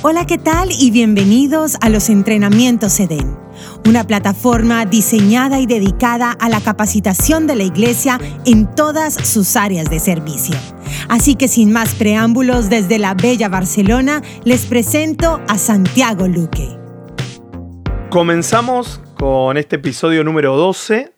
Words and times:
Hola, 0.00 0.26
¿qué 0.26 0.38
tal? 0.38 0.68
Y 0.70 0.92
bienvenidos 0.92 1.76
a 1.80 1.88
los 1.88 2.08
entrenamientos 2.08 3.00
EDEN, 3.00 3.36
una 3.84 4.06
plataforma 4.06 4.86
diseñada 4.86 5.58
y 5.58 5.66
dedicada 5.66 6.30
a 6.38 6.48
la 6.48 6.60
capacitación 6.60 7.48
de 7.48 7.56
la 7.56 7.64
iglesia 7.64 8.20
en 8.46 8.72
todas 8.76 9.14
sus 9.14 9.56
áreas 9.56 9.90
de 9.90 9.98
servicio. 9.98 10.54
Así 11.08 11.34
que 11.34 11.48
sin 11.48 11.72
más 11.72 11.96
preámbulos, 11.96 12.70
desde 12.70 13.00
la 13.00 13.14
bella 13.14 13.48
Barcelona, 13.48 14.22
les 14.44 14.66
presento 14.66 15.40
a 15.48 15.58
Santiago 15.58 16.28
Luque. 16.28 16.78
Comenzamos 18.08 19.00
con 19.18 19.56
este 19.56 19.76
episodio 19.76 20.22
número 20.22 20.56
12. 20.56 21.12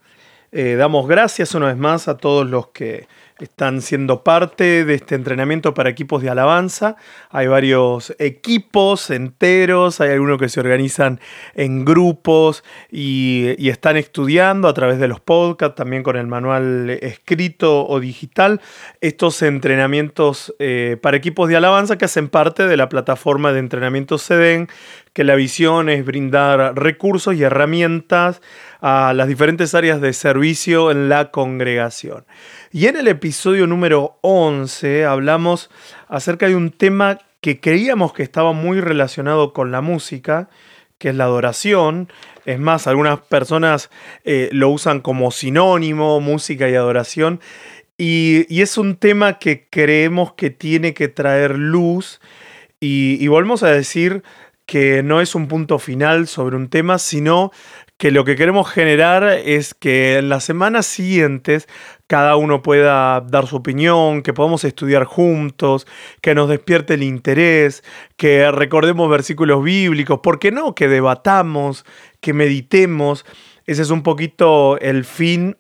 Eh, 0.53 0.77
damos 0.77 1.07
gracias 1.07 1.55
una 1.55 1.67
vez 1.67 1.77
más 1.77 2.09
a 2.09 2.17
todos 2.17 2.49
los 2.49 2.69
que 2.69 3.07
están 3.45 3.82
siendo 3.82 4.22
parte 4.22 4.84
de 4.84 4.95
este 4.95 5.14
entrenamiento 5.14 5.75
para 5.75 5.90
equipos 5.90 6.22
de 6.22 6.30
alabanza. 6.30 6.96
Hay 7.30 7.46
varios 7.46 8.14
equipos 8.18 9.11
enteros, 9.11 10.00
hay 10.00 10.11
algunos 10.11 10.39
que 10.39 10.48
se 10.48 10.61
organizan 10.61 11.21
en 11.54 11.84
grupos 11.84 12.64
y, 12.90 13.68
están 13.71 13.96
estudiando 13.96 14.67
a 14.67 14.75
través 14.75 14.98
de 14.98 15.07
los 15.07 15.21
podcasts, 15.21 15.76
también 15.76 16.03
con 16.03 16.17
el 16.17 16.26
manual 16.26 16.90
escrito 16.90 17.86
o 17.86 18.00
digital, 18.00 18.61
estos 19.00 19.43
entrenamientos 19.43 20.54
eh, 20.59 20.96
para 21.00 21.17
equipos 21.17 21.48
de 21.48 21.57
alabanza 21.57 21.96
que 21.96 22.07
hacen 22.07 22.29
parte 22.29 22.67
de 22.67 22.76
la 22.76 22.89
plataforma 22.89 23.53
de 23.53 23.61
entrenamiento 23.61 24.18
SEDEN, 24.18 24.68
que 25.12 25.25
la 25.25 25.34
visión 25.34 25.89
es 25.89 26.04
brindar 26.04 26.75
recursos 26.76 27.34
y 27.34 27.43
herramientas 27.43 28.40
a 28.81 29.12
las 29.14 29.29
diferentes 29.29 29.75
áreas 29.75 30.00
de 30.00 30.12
servicio 30.12 30.90
en 30.90 31.09
la 31.09 31.31
congregación. 31.31 32.25
Y 32.73 32.87
en 32.87 32.95
el 32.95 33.09
episodio 33.09 33.67
número 33.67 34.19
11 34.20 35.05
hablamos 35.05 35.70
acerca 36.06 36.47
de 36.47 36.55
un 36.55 36.70
tema 36.70 37.19
que 37.41 37.59
creíamos 37.59 38.12
que 38.12 38.23
estaba 38.23 38.53
muy 38.53 38.81
relacionado 38.81 39.53
con 39.53 39.73
la 39.73 39.81
música, 39.81 40.48
que 40.98 41.09
es 41.09 41.17
la 41.17 41.25
adoración. 41.25 42.12
Es 42.47 42.61
más, 42.61 42.87
algunas 42.87 43.19
personas 43.19 43.91
eh, 44.23 44.51
lo 44.53 44.69
usan 44.69 45.01
como 45.01 45.33
sinónimo, 45.33 46.21
música 46.21 46.69
y 46.69 46.77
adoración. 46.77 47.41
Y, 47.99 48.47
es 48.62 48.79
un 48.79 48.95
tema 48.95 49.41
que 49.41 49.67
creemos 49.69 50.34
que 50.34 50.51
tiene 50.51 50.95
que 50.95 51.09
traer 51.09 51.59
luz. 51.59 52.21
Y, 52.79 53.17
y 53.21 53.27
volvemos 53.27 53.65
a 53.65 53.71
decir 53.71 54.23
que 54.65 55.03
no 55.03 55.21
es 55.21 55.34
un 55.34 55.49
punto 55.49 55.81
final 55.81 56.29
sobre 56.29 56.55
un 56.55 56.69
tema, 56.69 57.01
sino 57.01 57.51
que 58.01 58.11
lo 58.11 58.25
que 58.25 58.34
queremos 58.34 58.67
generar 58.70 59.25
es 59.25 59.75
que 59.75 60.17
en 60.17 60.31
las 60.31 60.43
semanas 60.43 60.87
siguientes 60.87 61.69
cada 62.06 62.34
uno 62.37 62.62
pueda 62.62 63.20
dar 63.20 63.47
su 63.47 63.56
opinión, 63.56 64.23
que 64.23 64.33
podamos 64.33 64.65
estudiar 64.65 65.05
juntos, 65.05 65.87
que 66.23 66.34
nos 66.34 66.48
despierte 66.48 66.95
el 66.95 67.03
interés, 67.03 67.84
que 68.17 68.51
recordemos 68.53 69.11
versículos 69.11 69.62
bíblicos, 69.62 70.21
¿por 70.21 70.39
qué 70.39 70.51
no? 70.51 70.75
Que 70.75 70.89
debatamos, 70.89 71.84
que 72.23 72.33
meditemos. 72.33 73.27
Ese 73.67 73.83
es 73.83 73.91
un 73.91 74.03
poquito 74.03 74.78
el 74.78 75.05
fin 75.05 75.59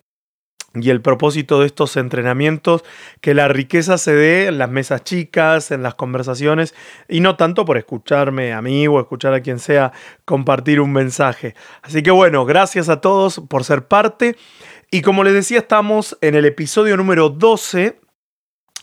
y 0.74 0.90
el 0.90 1.00
propósito 1.00 1.60
de 1.60 1.66
estos 1.66 1.96
entrenamientos, 1.96 2.84
que 3.20 3.34
la 3.34 3.48
riqueza 3.48 3.98
se 3.98 4.14
dé 4.14 4.46
en 4.46 4.58
las 4.58 4.70
mesas 4.70 5.02
chicas, 5.02 5.72
en 5.72 5.82
las 5.82 5.94
conversaciones, 5.94 6.74
y 7.08 7.20
no 7.20 7.36
tanto 7.36 7.64
por 7.64 7.76
escucharme 7.76 8.52
a 8.52 8.62
mí 8.62 8.86
o 8.86 9.00
escuchar 9.00 9.34
a 9.34 9.40
quien 9.40 9.58
sea 9.58 9.92
compartir 10.24 10.80
un 10.80 10.92
mensaje. 10.92 11.54
Así 11.82 12.02
que 12.02 12.12
bueno, 12.12 12.44
gracias 12.44 12.88
a 12.88 13.00
todos 13.00 13.40
por 13.48 13.64
ser 13.64 13.88
parte. 13.88 14.36
Y 14.92 15.02
como 15.02 15.24
les 15.24 15.34
decía, 15.34 15.58
estamos 15.58 16.16
en 16.20 16.34
el 16.36 16.44
episodio 16.44 16.96
número 16.96 17.30
12 17.30 17.98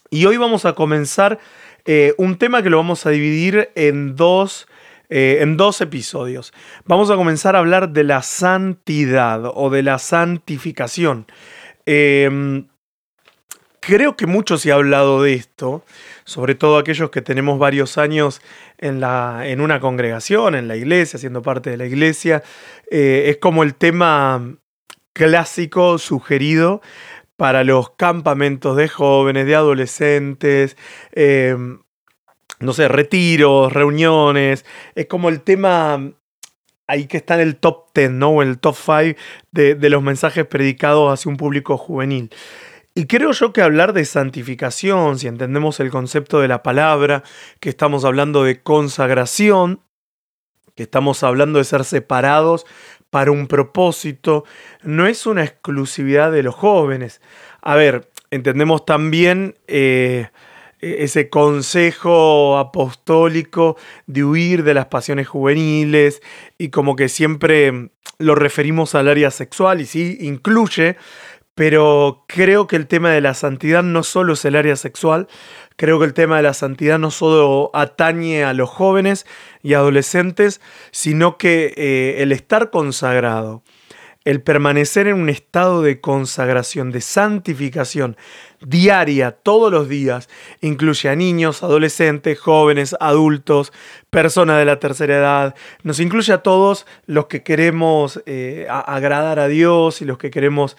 y 0.10 0.26
hoy 0.26 0.38
vamos 0.38 0.66
a 0.66 0.74
comenzar 0.74 1.40
eh, 1.86 2.14
un 2.18 2.38
tema 2.38 2.62
que 2.64 2.70
lo 2.70 2.78
vamos 2.78 3.06
a 3.06 3.12
dividir 3.12 3.70
en 3.76 4.16
dos... 4.16 4.68
Eh, 5.10 5.38
en 5.40 5.56
dos 5.56 5.80
episodios. 5.80 6.52
Vamos 6.84 7.10
a 7.10 7.16
comenzar 7.16 7.56
a 7.56 7.60
hablar 7.60 7.92
de 7.92 8.04
la 8.04 8.22
santidad 8.22 9.42
o 9.54 9.70
de 9.70 9.82
la 9.82 10.00
santificación. 10.00 11.28
Em, 11.90 12.68
creo 13.80 14.18
que 14.18 14.28
mucho 14.28 14.58
se 14.58 14.74
ha 14.74 14.76
hablado 14.76 15.24
de 15.24 15.36
esto, 15.36 15.86
sobre 16.26 16.54
todo 16.54 16.78
aquellos 16.78 17.10
que 17.12 17.22
tenemos 17.22 17.58
varios 17.60 17.98
años 17.98 18.42
en, 18.78 19.00
la, 19.00 19.44
en 19.46 19.62
una 19.62 19.80
congregación, 19.80 20.56
en 20.56 20.68
la 20.68 20.76
iglesia, 20.76 21.18
siendo 21.18 21.42
parte 21.42 21.70
de 21.70 21.78
la 21.78 21.86
iglesia. 21.86 22.44
Eh, 22.92 23.28
es 23.30 23.38
como 23.38 23.64
el 23.64 23.74
tema 23.74 24.58
clásico 25.14 25.98
sugerido 25.98 26.82
para 27.38 27.64
los 27.64 27.92
campamentos 27.92 28.76
de 28.76 28.90
jóvenes, 28.90 29.46
de 29.46 29.56
adolescentes, 29.56 30.76
em, 31.14 31.80
no 32.60 32.74
sé, 32.74 32.90
retiros, 32.90 33.72
reuniones. 33.72 34.66
Es 34.96 35.06
como 35.06 35.30
el 35.30 35.42
tema 35.42 36.12
ahí 36.88 37.06
que 37.06 37.18
está 37.18 37.36
en 37.36 37.42
el 37.42 37.58
top 37.58 37.94
10, 37.94 38.12
¿no? 38.12 38.42
En 38.42 38.50
el 38.50 38.60
top 38.60 38.76
5 38.76 39.20
de, 39.52 39.90
los 39.90 40.02
mensajes 40.02 40.46
predicados 40.46 41.12
hacia 41.12 41.30
un 41.30 41.38
público 41.38 41.78
juvenil. 41.78 42.30
Y 42.96 43.06
creo 43.06 43.32
yo 43.32 43.54
que 43.54 43.62
hablar 43.62 43.94
de 43.94 44.06
santificación, 44.06 45.20
si 45.20 45.28
entendemos 45.28 45.80
el 45.80 45.92
concepto 45.92 46.40
de 46.40 46.48
la 46.48 46.64
palabra, 46.64 47.24
que 47.60 47.70
estamos 47.70 48.06
hablando 48.06 48.44
de 48.44 48.64
consagración, 48.64 49.82
que 50.76 50.84
estamos 50.84 51.22
hablando 51.24 51.60
de 51.60 51.66
ser 51.66 51.84
separados 51.84 52.66
para 53.10 53.32
un 53.32 53.48
propósito, 53.48 54.46
no 54.82 55.06
es 55.06 55.28
una 55.28 55.44
exclusividad 55.44 56.32
de 56.32 56.44
los 56.44 56.56
jóvenes. 56.56 57.22
A 57.62 57.76
ver, 57.76 58.10
entendemos 58.32 58.86
también 58.86 59.56
eh, 59.68 60.30
ese 60.80 61.30
consejo 61.30 62.58
apostólico 62.58 63.78
de 64.06 64.24
huir 64.24 64.64
de 64.64 64.74
las 64.74 64.88
pasiones 64.88 65.28
juveniles 65.28 66.22
y 66.58 66.70
como 66.70 66.96
que 66.96 67.10
siempre 67.10 67.92
lo 68.20 68.36
referimos 68.36 68.96
al 68.96 69.08
área 69.08 69.32
sexual 69.32 69.82
y 69.82 69.86
sí, 69.86 70.18
incluye, 70.22 70.98
pero 71.56 72.24
creo 72.28 72.68
que 72.68 72.76
el 72.76 72.88
tema 72.88 73.12
de 73.12 73.22
la 73.22 73.34
santidad 73.34 73.82
no 73.82 74.04
solo 74.04 74.34
es 74.34 74.46
el 74.46 74.56
área 74.56 74.76
sexual, 74.76 75.28
creo 75.76 76.00
que 76.00 76.06
el 76.06 76.14
tema 76.14 76.38
de 76.38 76.44
la 76.44 76.54
santidad 76.54 77.00
no 77.00 77.10
solo 77.10 77.72
atañe 77.74 78.44
a 78.44 78.54
los 78.54 78.70
jóvenes 78.70 79.26
y 79.64 79.74
adolescentes, 79.74 80.62
sino 80.92 81.38
que 81.38 81.74
eh, 81.76 82.22
el 82.22 82.32
estar 82.32 82.70
consagrado, 82.70 83.64
el 84.28 84.42
permanecer 84.42 85.08
en 85.08 85.16
un 85.16 85.30
estado 85.30 85.82
de 85.82 86.02
consagración, 86.02 86.92
de 86.92 87.00
santificación 87.00 88.18
diaria, 88.60 89.32
todos 89.32 89.72
los 89.72 89.88
días, 89.88 90.28
incluye 90.60 91.08
a 91.08 91.16
niños, 91.16 91.64
adolescentes, 91.64 92.38
jóvenes, 92.38 92.94
adultos, 93.00 93.72
personas 94.10 94.58
de 94.58 94.66
la 94.66 94.82
tercera 94.82 95.16
edad, 95.16 95.56
nos 95.84 96.02
incluye 96.02 96.34
a 96.34 96.44
todos 96.44 96.86
los 97.06 97.28
que 97.28 97.42
queremos 97.42 98.22
eh, 98.26 98.68
agradar 98.70 99.40
a 99.40 99.48
Dios 99.48 100.02
y 100.02 100.06
los 100.06 100.18
que 100.18 100.30
queremos 100.30 100.76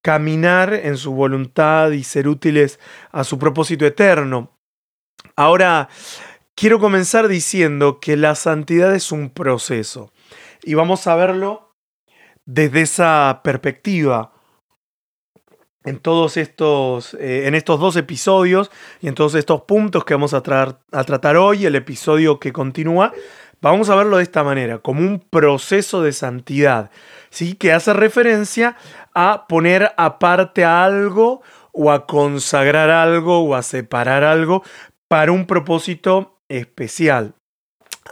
caminar 0.00 0.72
en 0.72 0.96
su 0.96 1.12
voluntad 1.12 1.90
y 1.90 2.04
ser 2.04 2.28
útiles 2.28 2.78
a 3.10 3.24
su 3.24 3.36
propósito 3.36 3.84
eterno. 3.84 4.56
Ahora, 5.34 5.88
quiero 6.54 6.78
comenzar 6.78 7.26
diciendo 7.26 7.98
que 7.98 8.16
la 8.16 8.36
santidad 8.36 8.94
es 8.94 9.10
un 9.10 9.28
proceso 9.28 10.12
y 10.62 10.74
vamos 10.74 11.08
a 11.08 11.16
verlo 11.16 11.71
desde 12.46 12.82
esa 12.82 13.40
perspectiva 13.44 14.32
en 15.84 15.98
todos 15.98 16.36
estos, 16.36 17.14
eh, 17.14 17.46
en 17.46 17.54
estos 17.54 17.80
dos 17.80 17.96
episodios 17.96 18.70
y 19.00 19.08
en 19.08 19.14
todos 19.14 19.34
estos 19.34 19.62
puntos 19.62 20.04
que 20.04 20.14
vamos 20.14 20.34
a, 20.34 20.42
tratar 20.42 21.36
hoy, 21.36 21.66
el 21.66 21.74
episodio 21.74 22.38
que 22.38 22.52
continúa, 22.52 23.12
vamos 23.60 23.90
a 23.90 23.96
verlo 23.96 24.18
de 24.18 24.22
esta 24.22 24.44
manera, 24.44 24.78
como 24.78 25.00
un 25.00 25.20
proceso 25.20 26.02
de 26.02 26.12
santidad, 26.12 26.90
¿sí? 27.30 27.54
que 27.54 27.72
hace 27.72 27.92
referencia 27.92 28.76
a 29.14 29.46
poner 29.48 29.92
aparte 29.96 30.64
a 30.64 30.84
algo 30.84 31.42
o 31.72 31.90
a 31.90 32.06
consagrar 32.06 32.90
algo 32.90 33.40
o 33.40 33.54
a 33.54 33.62
separar 33.62 34.24
algo 34.24 34.62
para 35.08 35.32
un 35.32 35.46
propósito 35.46 36.40
especial. 36.48 37.34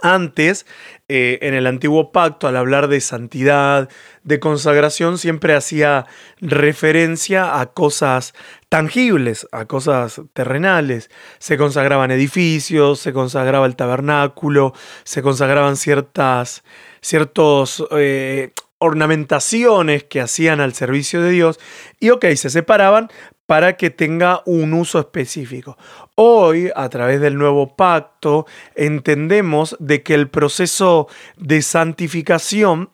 Antes, 0.01 0.65
eh, 1.09 1.39
en 1.41 1.53
el 1.53 1.67
antiguo 1.67 2.11
pacto, 2.11 2.47
al 2.47 2.55
hablar 2.55 2.87
de 2.87 3.01
santidad, 3.01 3.89
de 4.23 4.39
consagración, 4.39 5.17
siempre 5.17 5.53
hacía 5.53 6.05
referencia 6.39 7.59
a 7.59 7.67
cosas 7.67 8.33
tangibles, 8.69 9.47
a 9.51 9.65
cosas 9.65 10.21
terrenales. 10.33 11.09
Se 11.39 11.57
consagraban 11.57 12.11
edificios, 12.11 12.99
se 12.99 13.11
consagraba 13.11 13.65
el 13.65 13.75
tabernáculo, 13.75 14.73
se 15.03 15.21
consagraban 15.21 15.75
ciertas, 15.75 16.63
ciertos 17.01 17.85
eh, 17.91 18.53
ornamentaciones 18.77 20.05
que 20.05 20.21
hacían 20.21 20.59
al 20.59 20.73
servicio 20.73 21.21
de 21.21 21.29
Dios 21.29 21.59
y 21.99 22.09
ok, 22.09 22.25
se 22.35 22.49
separaban 22.49 23.09
para 23.51 23.75
que 23.75 23.89
tenga 23.89 24.43
un 24.45 24.73
uso 24.73 24.97
específico. 24.97 25.77
Hoy, 26.15 26.71
a 26.73 26.87
través 26.87 27.19
del 27.19 27.37
nuevo 27.37 27.75
pacto, 27.75 28.45
entendemos 28.75 29.75
de 29.77 30.03
que 30.03 30.13
el 30.13 30.29
proceso 30.29 31.09
de 31.35 31.61
santificación 31.61 32.91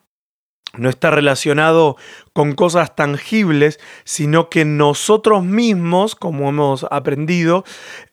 no 0.73 0.89
está 0.89 1.11
relacionado 1.11 1.95
con 2.37 2.53
cosas 2.53 2.95
tangibles, 2.95 3.79
sino 4.03 4.47
que 4.47 4.63
nosotros 4.63 5.43
mismos, 5.43 6.13
como 6.13 6.49
hemos 6.49 6.85
aprendido, 6.91 7.63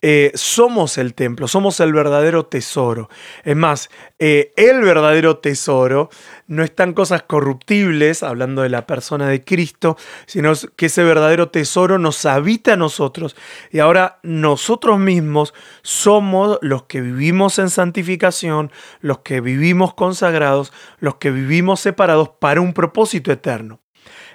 eh, 0.01 0.33
somos 0.33 0.97
el 0.97 1.13
templo, 1.13 1.47
somos 1.47 1.79
el 1.81 1.93
verdadero 1.93 2.47
tesoro. 2.47 3.11
Es 3.45 3.55
más, 3.55 3.91
eh, 4.19 4.55
el 4.57 4.81
verdadero 4.81 5.37
tesoro 5.41 6.09
no 6.47 6.65
están 6.65 6.95
cosas 6.95 7.25
corruptibles, 7.25 8.23
hablando 8.23 8.63
de 8.63 8.71
la 8.71 8.87
persona 8.87 9.29
de 9.29 9.45
Cristo, 9.45 9.99
sino 10.25 10.55
que 10.75 10.87
ese 10.87 11.05
verdadero 11.05 11.51
tesoro 11.51 11.99
nos 11.99 12.25
habita 12.25 12.73
a 12.73 12.77
nosotros. 12.79 13.37
Y 13.73 13.81
ahora 13.81 14.21
nosotros 14.23 14.99
mismos 14.99 15.53
somos 15.83 16.59
los 16.63 16.85
que 16.85 17.03
vivimos 17.03 17.59
en 17.59 17.69
santificación, 17.69 18.73
los 19.03 19.19
que 19.19 19.43
vivimos 19.43 19.93
consagrados, 19.93 20.73
los 20.99 21.17
que 21.17 21.31
vivimos 21.31 21.81
separados 21.81 22.31
para 22.41 22.63
un 22.63 22.73
propósito 22.73 23.31
eterno. 23.31 23.84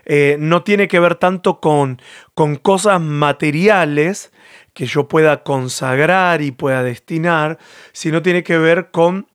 Eh, 0.05 0.37
no 0.39 0.63
tiene 0.63 0.87
que 0.87 0.99
ver 0.99 1.15
tanto 1.15 1.59
con, 1.59 2.01
con 2.33 2.55
cosas 2.55 3.01
materiales 3.01 4.31
que 4.73 4.85
yo 4.85 5.07
pueda 5.07 5.43
consagrar 5.43 6.41
y 6.41 6.51
pueda 6.51 6.83
destinar, 6.83 7.57
sino 7.91 8.21
tiene 8.21 8.43
que 8.43 8.57
ver 8.57 8.91
con 8.91 9.27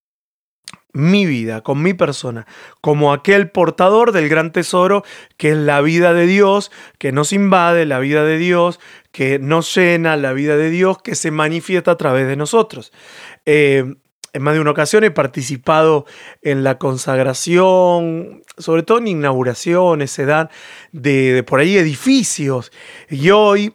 mi 0.95 1.27
vida, 1.27 1.61
con 1.61 1.83
mi 1.83 1.93
persona, 1.93 2.47
como 2.81 3.13
aquel 3.13 3.51
portador 3.51 4.13
del 4.13 4.29
gran 4.29 4.53
tesoro 4.53 5.05
que 5.37 5.51
es 5.51 5.57
la 5.57 5.81
vida 5.81 6.15
de 6.15 6.27
Dios, 6.27 6.71
que 6.99 7.11
nos 7.11 7.33
invade, 7.33 7.85
la 7.85 7.99
vida 7.99 8.25
de 8.25 8.39
Dios, 8.39 8.79
que 9.11 9.41
nos 9.41 9.75
llena, 9.75 10.17
la 10.17 10.33
vida 10.33 10.57
de 10.57 10.71
Dios, 10.71 10.99
que 11.03 11.17
se 11.17 11.33
manifiesta 11.33 11.91
a 11.91 11.97
través 11.97 12.29
de 12.29 12.37
nosotros. 12.37 12.93
Eh, 13.45 13.97
en 14.35 14.43
más 14.43 14.55
de 14.55 14.61
una 14.61 14.73
ocasión 14.73 15.05
he 15.05 15.13
participado 15.13 16.07
en 16.43 16.65
la 16.65 16.77
consagración, 16.77 18.43
sobre 18.59 18.83
todo 18.83 18.99
en 18.99 19.07
inauguraciones, 19.07 20.11
se 20.11 20.27
dan 20.27 20.51
de, 20.91 21.45
por 21.47 21.61
ahí 21.61 21.77
edificios. 21.77 22.73
Y 23.09 23.31
hoy 23.31 23.75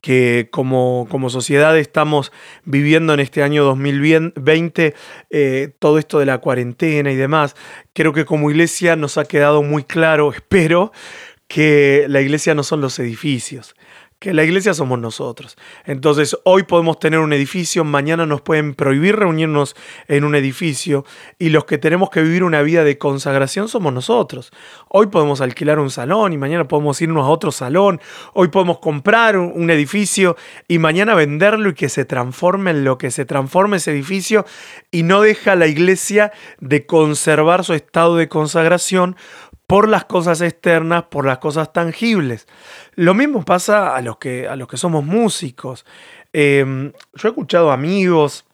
que 0.00 0.48
como, 0.50 1.06
como, 1.10 1.28
sociedad 1.30 1.78
estamos 1.78 2.32
viviendo 2.64 3.12
en 3.12 3.20
este 3.20 3.42
año 3.42 3.64
2020 3.64 4.94
eh, 5.28 5.74
todo 5.78 5.98
esto 5.98 6.18
de 6.18 6.26
la 6.26 6.38
cuarentena 6.38 7.12
y 7.12 7.16
demás, 7.16 7.54
creo 7.92 8.14
que 8.14 8.24
como 8.24 8.50
iglesia 8.50 8.96
nos 8.96 9.18
ha 9.18 9.26
quedado 9.26 9.62
muy 9.62 9.84
claro, 9.84 10.32
espero, 10.34 10.90
que 11.46 12.06
la 12.08 12.22
iglesia 12.22 12.54
no 12.54 12.62
son 12.64 12.80
los 12.80 12.98
edificios 12.98 13.76
que 14.24 14.32
la 14.32 14.42
iglesia 14.42 14.72
somos 14.72 14.98
nosotros. 14.98 15.54
Entonces, 15.84 16.34
hoy 16.44 16.62
podemos 16.62 16.98
tener 16.98 17.20
un 17.20 17.34
edificio, 17.34 17.84
mañana 17.84 18.24
nos 18.24 18.40
pueden 18.40 18.72
prohibir 18.72 19.16
reunirnos 19.16 19.76
en 20.08 20.24
un 20.24 20.34
edificio 20.34 21.04
y 21.38 21.50
los 21.50 21.66
que 21.66 21.76
tenemos 21.76 22.08
que 22.08 22.22
vivir 22.22 22.42
una 22.42 22.62
vida 22.62 22.84
de 22.84 22.96
consagración 22.96 23.68
somos 23.68 23.92
nosotros. 23.92 24.50
Hoy 24.88 25.08
podemos 25.08 25.42
alquilar 25.42 25.78
un 25.78 25.90
salón 25.90 26.32
y 26.32 26.38
mañana 26.38 26.66
podemos 26.66 27.02
irnos 27.02 27.22
a 27.22 27.28
otro 27.28 27.52
salón. 27.52 28.00
Hoy 28.32 28.48
podemos 28.48 28.78
comprar 28.78 29.36
un, 29.36 29.68
edificio 29.68 30.38
y 30.68 30.78
mañana 30.78 31.14
venderlo 31.14 31.68
y 31.68 31.74
que 31.74 31.90
se 31.90 32.06
transforme 32.06 32.70
en 32.70 32.82
lo 32.82 32.96
que 32.96 33.10
se 33.10 33.26
transforme 33.26 33.76
ese 33.76 33.90
edificio 33.90 34.46
y 34.90 35.02
no 35.02 35.20
deja 35.20 35.54
la 35.54 35.66
iglesia 35.66 36.32
de 36.60 36.86
conservar 36.86 37.62
su 37.62 37.74
estado 37.74 38.16
de 38.16 38.30
consagración 38.30 39.16
por 39.66 39.88
las 39.88 40.04
cosas 40.04 40.40
externas, 40.40 41.04
por 41.04 41.24
las 41.24 41.38
cosas 41.38 41.72
tangibles. 41.72 42.46
Lo 42.94 43.14
mismo 43.14 43.44
pasa 43.44 43.96
a 43.96 44.02
los 44.02 44.18
que, 44.18 44.46
a 44.46 44.56
los 44.56 44.68
que 44.68 44.76
somos 44.76 45.04
músicos. 45.04 45.86
Em, 46.32 46.92
yo 47.14 47.28
he 47.28 47.30
escuchado 47.30 47.70
amigos, 47.70 48.44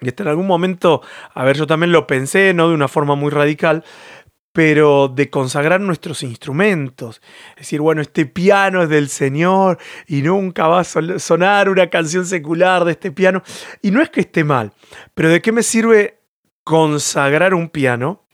y 0.00 0.08
hasta 0.08 0.22
en 0.22 0.28
algún 0.28 0.46
momento, 0.46 1.02
a 1.34 1.44
ver, 1.44 1.56
yo 1.56 1.66
también 1.66 1.92
lo 1.92 2.06
pensé, 2.06 2.54
no 2.54 2.68
de 2.68 2.74
una 2.74 2.88
forma 2.88 3.14
muy 3.14 3.30
radical, 3.30 3.84
pero 4.52 5.08
de 5.08 5.30
consagrar 5.30 5.80
nuestros 5.80 6.22
instrumentos. 6.22 7.20
Es 7.50 7.58
decir, 7.58 7.80
bueno, 7.80 8.00
este 8.00 8.26
piano 8.26 8.82
es 8.82 8.88
del 8.88 9.08
Señor 9.08 9.78
y 10.06 10.22
nunca 10.22 10.66
va 10.66 10.80
a 10.80 10.84
sonar 10.84 11.68
una 11.68 11.90
canción 11.90 12.26
secular 12.26 12.84
de 12.84 12.92
este 12.92 13.12
piano. 13.12 13.42
Y 13.82 13.90
no 13.90 14.02
es 14.02 14.10
que 14.10 14.20
esté 14.20 14.44
mal, 14.44 14.72
pero 15.14 15.28
¿de 15.28 15.40
qué 15.42 15.52
me 15.52 15.62
sirve 15.62 16.18
consagrar 16.64 17.54
un 17.54 17.68
piano 17.68 18.27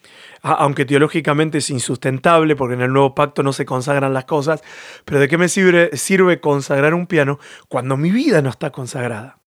aunque 0.44 0.84
teológicamente 0.84 1.58
es 1.58 1.70
insustentable 1.70 2.54
porque 2.54 2.74
en 2.74 2.82
el 2.82 2.92
nuevo 2.92 3.14
pacto 3.14 3.42
no 3.42 3.54
se 3.54 3.64
consagran 3.64 4.12
las 4.12 4.26
cosas, 4.26 4.62
pero 5.06 5.18
¿de 5.18 5.26
qué 5.26 5.38
me 5.38 5.48
sirve, 5.48 6.40
consagrar 6.40 6.92
un 6.92 7.06
piano 7.06 7.38
cuando 7.68 7.96
mi 7.96 8.10
vida 8.10 8.42
no 8.42 8.50
está 8.50 8.70
consagrada? 8.70 9.38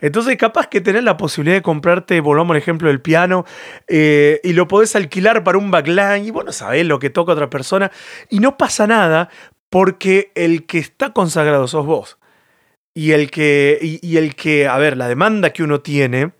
Entonces, 0.00 0.38
capaz 0.38 0.68
que 0.68 0.80
tenés 0.80 1.04
la 1.04 1.18
posibilidad 1.18 1.56
de 1.56 1.62
comprarte, 1.62 2.20
volvamos 2.20 2.52
al 2.54 2.56
ejemplo 2.56 2.88
del 2.88 3.02
piano, 3.02 3.44
eh, 3.86 4.40
y 4.42 4.54
lo 4.54 4.66
podés 4.66 4.96
alquilar 4.96 5.44
para 5.44 5.58
un 5.58 5.70
backline, 5.70 6.24
y 6.24 6.30
bueno, 6.30 6.52
sabés 6.52 6.86
lo 6.86 6.98
que 6.98 7.10
toca 7.10 7.32
otra 7.32 7.50
persona, 7.50 7.92
y 8.30 8.38
no 8.38 8.56
pasa 8.56 8.86
nada 8.86 9.28
porque 9.68 10.32
el 10.34 10.64
que 10.64 10.78
está 10.78 11.12
consagrado 11.12 11.68
sos 11.68 11.84
vos. 11.84 12.18
Y 12.94 13.12
el 13.12 13.30
que, 13.30 13.78
y 14.02 14.16
el 14.16 14.34
que, 14.34 14.66
a 14.66 14.78
ver, 14.78 14.96
la 14.96 15.06
demanda 15.06 15.50
que 15.50 15.62
uno 15.62 15.80
tiene 15.82 16.32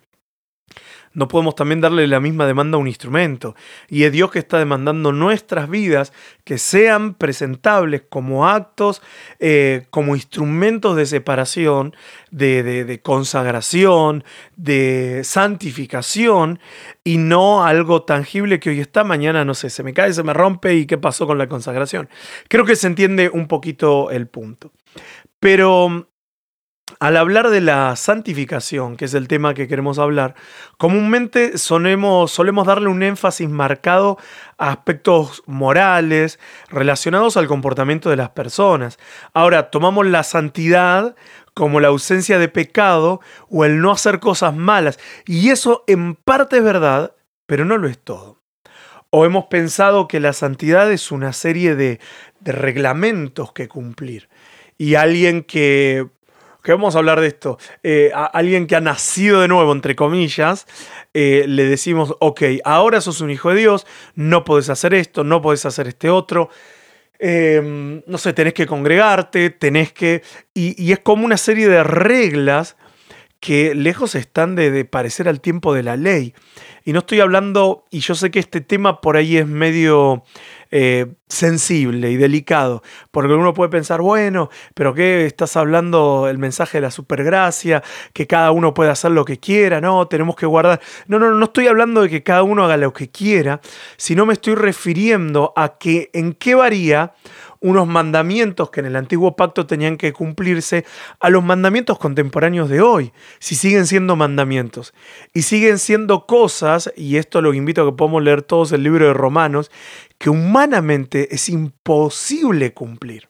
no 1.13 1.27
podemos 1.27 1.55
también 1.55 1.81
darle 1.81 2.07
la 2.07 2.19
misma 2.19 2.45
demanda 2.45 2.77
a 2.77 2.79
un 2.79 2.87
instrumento. 2.87 3.55
Y 3.89 4.03
es 4.03 4.11
Dios 4.11 4.31
que 4.31 4.39
está 4.39 4.57
demandando 4.57 5.11
nuestras 5.11 5.69
vidas 5.69 6.13
que 6.43 6.57
sean 6.57 7.13
presentables 7.13 8.03
como 8.09 8.47
actos, 8.47 9.01
eh, 9.39 9.87
como 9.89 10.15
instrumentos 10.15 10.95
de 10.95 11.05
separación, 11.05 11.95
de, 12.29 12.63
de, 12.63 13.01
consagración, 13.01 14.23
de 14.55 15.21
santificación, 15.23 16.59
y 17.03 17.17
no 17.17 17.65
algo 17.65 18.03
tangible 18.03 18.59
que 18.59 18.69
hoy 18.69 18.79
está, 18.79 19.03
mañana 19.03 19.43
no 19.43 19.53
sé, 19.53 19.69
se 19.69 19.83
me 19.83 19.93
cae, 19.93 20.13
se 20.13 20.23
me 20.23 20.33
rompe 20.33 20.75
y 20.75 20.85
qué 20.85 20.97
pasó 20.97 21.27
con 21.27 21.37
la 21.37 21.47
consagración. 21.47 22.09
Creo 22.47 22.65
que 22.65 22.75
se 22.75 22.87
entiende 22.87 23.29
un 23.29 23.47
poquito 23.47 24.11
el 24.11 24.27
punto. 24.27 24.71
Pero 25.39 26.10
al 27.01 27.17
hablar 27.17 27.49
de 27.49 27.61
la 27.61 27.95
santificación, 27.95 28.95
que 28.95 29.05
es 29.05 29.15
el 29.15 29.27
tema 29.27 29.55
que 29.55 29.67
queremos 29.67 29.97
hablar, 29.97 30.35
comúnmente 30.77 31.57
solemos, 31.57 32.37
darle 32.67 32.89
un 32.89 33.01
énfasis 33.01 33.49
marcado 33.49 34.19
a 34.59 34.69
aspectos 34.69 35.41
morales 35.47 36.39
relacionados 36.69 37.37
al 37.37 37.47
comportamiento 37.47 38.11
de 38.11 38.17
las 38.17 38.29
personas. 38.29 38.99
Ahora, 39.33 39.71
tomamos 39.71 40.05
la 40.05 40.21
santidad 40.21 41.15
como 41.55 41.79
la 41.79 41.87
ausencia 41.87 42.37
de 42.37 42.49
pecado 42.49 43.19
o 43.49 43.65
el 43.65 43.81
no 43.81 43.89
hacer 43.89 44.19
cosas 44.19 44.55
malas, 44.55 44.99
y 45.25 45.49
eso 45.49 45.83
en 45.87 46.13
parte 46.13 46.57
es 46.57 46.63
verdad, 46.63 47.15
pero 47.47 47.65
no 47.65 47.79
lo 47.79 47.87
es 47.87 47.97
todo. 47.97 48.43
O 49.09 49.25
hemos 49.25 49.45
pensado 49.45 50.07
que 50.07 50.19
la 50.19 50.33
santidad 50.33 50.91
es 50.91 51.11
una 51.11 51.33
serie 51.33 51.75
de 51.75 51.99
reglamentos 52.41 53.53
que 53.53 53.67
cumplir. 53.67 54.29
Y 54.77 54.93
alguien 54.95 55.43
que 55.43 56.07
que 56.61 56.71
vamos 56.71 56.95
a 56.95 56.99
hablar 56.99 57.21
de 57.21 57.27
esto, 57.27 57.57
eh, 57.83 58.11
a 58.13 58.25
alguien 58.25 58.67
que 58.67 58.75
ha 58.75 58.81
nacido 58.81 59.41
de 59.41 59.47
nuevo, 59.47 59.71
entre 59.71 59.95
comillas, 59.95 60.67
eh, 61.13 61.45
le 61.47 61.65
decimos, 61.65 62.15
ok, 62.19 62.41
ahora 62.63 63.01
sos 63.01 63.21
un 63.21 63.31
hijo 63.31 63.49
de 63.49 63.61
Dios, 63.61 63.87
no 64.15 64.43
podés 64.43 64.69
hacer 64.69 64.93
esto, 64.93 65.23
no 65.23 65.41
podés 65.41 65.65
hacer 65.65 65.87
este 65.87 66.09
otro. 66.09 66.49
Em, 67.19 68.01
no 68.07 68.17
sé, 68.17 68.33
tenés 68.33 68.53
que 68.53 68.65
congregarte, 68.65 69.51
tenés 69.51 69.93
que... 69.93 70.23
Y, 70.53 70.91
es 70.91 70.99
como 70.99 71.25
una 71.25 71.37
serie 71.37 71.67
de 71.67 71.83
reglas 71.83 72.77
que 73.39 73.75
lejos 73.75 74.15
están 74.15 74.55
de, 74.55 74.71
de 74.71 74.85
parecer 74.85 75.27
al 75.27 75.41
tiempo 75.41 75.73
de 75.73 75.83
la 75.83 75.97
ley. 75.97 76.33
Y 76.83 76.93
no 76.93 76.99
estoy 76.99 77.19
hablando, 77.19 77.85
y 77.91 77.99
yo 77.99 78.15
sé 78.15 78.31
que 78.31 78.39
este 78.39 78.61
tema 78.61 79.01
por 79.01 79.17
ahí 79.17 79.37
es 79.37 79.47
medio 79.47 80.23
eh, 80.71 81.05
sensible 81.27 82.11
y 82.11 82.17
delicado, 82.17 82.81
porque 83.11 83.33
uno 83.33 83.53
puede 83.53 83.69
pensar, 83.69 84.01
bueno, 84.01 84.49
pero 84.73 84.93
¿qué 84.93 85.25
estás 85.25 85.55
hablando 85.57 86.27
el 86.29 86.37
mensaje 86.37 86.77
de 86.77 86.81
la 86.81 86.91
supergracia? 86.91 87.83
Que 88.13 88.27
cada 88.27 88.51
uno 88.51 88.73
puede 88.73 88.89
hacer 88.89 89.11
lo 89.11 89.25
que 89.25 89.37
quiera, 89.37 89.81
no, 89.81 90.07
tenemos 90.07 90.35
que 90.35 90.45
guardar. 90.45 90.81
No, 91.07 91.19
no, 91.19 91.31
no 91.31 91.45
estoy 91.45 91.67
hablando 91.67 92.01
de 92.01 92.09
que 92.09 92.23
cada 92.23 92.43
uno 92.43 92.63
haga 92.63 92.77
lo 92.77 92.93
que 92.93 93.09
quiera, 93.09 93.61
sino 93.97 94.25
me 94.25 94.33
estoy 94.33 94.55
refiriendo 94.55 95.53
a 95.55 95.77
que 95.77 96.09
en 96.13 96.33
qué 96.33 96.55
varía 96.55 97.13
unos 97.61 97.87
mandamientos 97.87 98.71
que 98.71 98.79
en 98.79 98.87
el 98.87 98.95
antiguo 98.95 99.35
pacto 99.35 99.67
tenían 99.67 99.95
que 99.95 100.11
cumplirse 100.13 100.83
a 101.19 101.29
los 101.29 101.43
mandamientos 101.43 101.99
contemporáneos 101.99 102.69
de 102.69 102.81
hoy, 102.81 103.13
si 103.39 103.55
siguen 103.55 103.85
siendo 103.85 104.15
mandamientos. 104.15 104.93
Y 105.31 105.43
siguen 105.43 105.77
siendo 105.77 106.25
cosas, 106.25 106.91
y 106.97 107.17
esto 107.17 107.39
lo 107.41 107.53
invito 107.53 107.83
a 107.83 107.85
que 107.85 107.95
podamos 107.95 108.23
leer 108.23 108.41
todos 108.41 108.71
el 108.71 108.83
libro 108.83 109.05
de 109.05 109.13
Romanos, 109.13 109.69
que 110.21 110.29
humanamente 110.29 111.33
es 111.33 111.49
imposible 111.49 112.75
cumplir. 112.75 113.27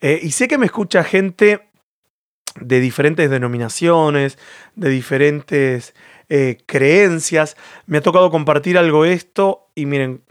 Eh, 0.00 0.20
y 0.22 0.30
sé 0.30 0.46
que 0.46 0.56
me 0.56 0.66
escucha 0.66 1.02
gente 1.02 1.68
de 2.60 2.78
diferentes 2.78 3.28
denominaciones, 3.28 4.38
de 4.76 4.88
diferentes 4.88 5.96
eh, 6.28 6.58
creencias. 6.64 7.56
Me 7.86 7.98
ha 7.98 8.02
tocado 8.02 8.30
compartir 8.30 8.78
algo 8.78 9.04
esto 9.04 9.72
y 9.74 9.86
miren, 9.86 10.22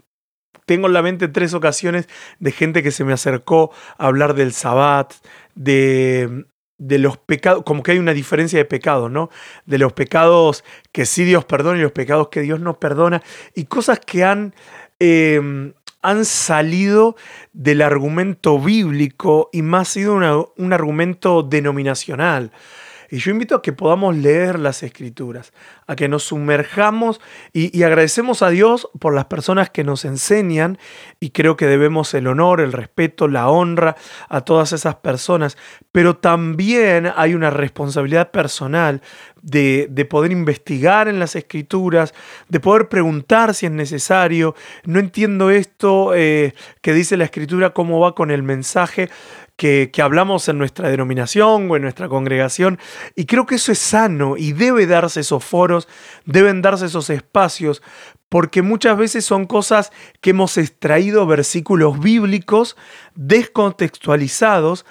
tengo 0.64 0.86
en 0.86 0.94
la 0.94 1.02
mente 1.02 1.28
tres 1.28 1.52
ocasiones 1.52 2.08
de 2.38 2.52
gente 2.52 2.82
que 2.82 2.90
se 2.90 3.04
me 3.04 3.12
acercó 3.12 3.70
a 3.98 4.06
hablar 4.06 4.32
del 4.32 4.54
sabbat, 4.54 5.12
de, 5.54 6.46
de 6.78 6.98
los 6.98 7.18
pecados, 7.18 7.64
como 7.64 7.82
que 7.82 7.92
hay 7.92 7.98
una 7.98 8.14
diferencia 8.14 8.58
de 8.58 8.64
pecados, 8.64 9.10
¿no? 9.10 9.28
De 9.66 9.76
los 9.76 9.92
pecados 9.92 10.64
que 10.90 11.04
sí 11.04 11.24
Dios 11.24 11.44
perdona 11.44 11.80
y 11.80 11.82
los 11.82 11.92
pecados 11.92 12.28
que 12.28 12.40
Dios 12.40 12.60
no 12.60 12.80
perdona, 12.80 13.22
y 13.54 13.66
cosas 13.66 14.00
que 14.00 14.24
han 14.24 14.54
em, 15.00 15.72
han 16.02 16.24
salido 16.24 17.16
del 17.52 17.82
argumento 17.82 18.58
bíblico 18.58 19.50
y 19.52 19.62
más 19.62 19.88
sido 19.88 20.14
un 20.14 20.72
argumento 20.72 21.42
denominacional. 21.42 22.52
Y 23.10 23.18
yo 23.18 23.32
invito 23.32 23.56
a 23.56 23.62
que 23.62 23.72
podamos 23.72 24.16
leer 24.16 24.60
las 24.60 24.84
escrituras, 24.84 25.52
a 25.88 25.96
que 25.96 26.08
nos 26.08 26.22
sumerjamos 26.22 27.20
y, 27.52 27.82
agradecemos 27.82 28.42
a 28.42 28.50
Dios 28.50 28.88
por 29.00 29.14
las 29.14 29.24
personas 29.24 29.68
que 29.68 29.82
nos 29.82 30.04
enseñan 30.04 30.78
y 31.18 31.30
creo 31.30 31.56
que 31.56 31.66
debemos 31.66 32.14
el 32.14 32.28
honor, 32.28 32.60
el 32.60 32.72
respeto, 32.72 33.26
la 33.26 33.48
honra 33.48 33.96
a 34.28 34.42
todas 34.42 34.72
esas 34.72 34.94
personas, 34.96 35.58
pero 35.90 36.18
también 36.18 37.10
hay 37.16 37.34
una 37.34 37.50
responsabilidad 37.50 38.30
personal 38.30 39.02
de, 39.42 40.06
poder 40.08 40.30
investigar 40.30 41.08
en 41.08 41.18
las 41.18 41.34
escrituras, 41.34 42.14
de 42.48 42.60
poder 42.60 42.88
preguntar 42.88 43.54
si 43.54 43.66
es 43.66 43.72
necesario, 43.72 44.54
no 44.84 45.00
entiendo 45.00 45.50
esto 45.50 46.14
eh, 46.14 46.54
que 46.80 46.92
dice 46.92 47.16
la 47.16 47.24
escritura, 47.24 47.70
cómo 47.70 47.98
va 48.00 48.14
con 48.14 48.30
el 48.30 48.42
mensaje, 48.42 49.08
que, 49.60 50.02
hablamos 50.02 50.48
en 50.48 50.56
nuestra 50.56 50.88
denominación 50.88 51.70
o 51.70 51.76
en 51.76 51.82
nuestra 51.82 52.08
congregación. 52.08 52.78
Y 53.14 53.26
creo 53.26 53.44
que 53.44 53.56
eso 53.56 53.72
es 53.72 53.78
sano 53.78 54.38
y 54.38 54.54
debe 54.54 54.86
darse 54.86 55.20
esos 55.20 55.44
foros, 55.44 55.86
deben 56.24 56.62
darse 56.62 56.86
esos 56.86 57.10
espacios, 57.10 57.82
porque 58.30 58.62
muchas 58.62 58.96
veces 58.96 59.26
son 59.26 59.44
cosas 59.44 59.92
que 60.22 60.30
hemos 60.30 60.56
extraído 60.56 61.26
versículos 61.26 62.00
bíblicos 62.00 62.74
descontextualizados 63.16 64.86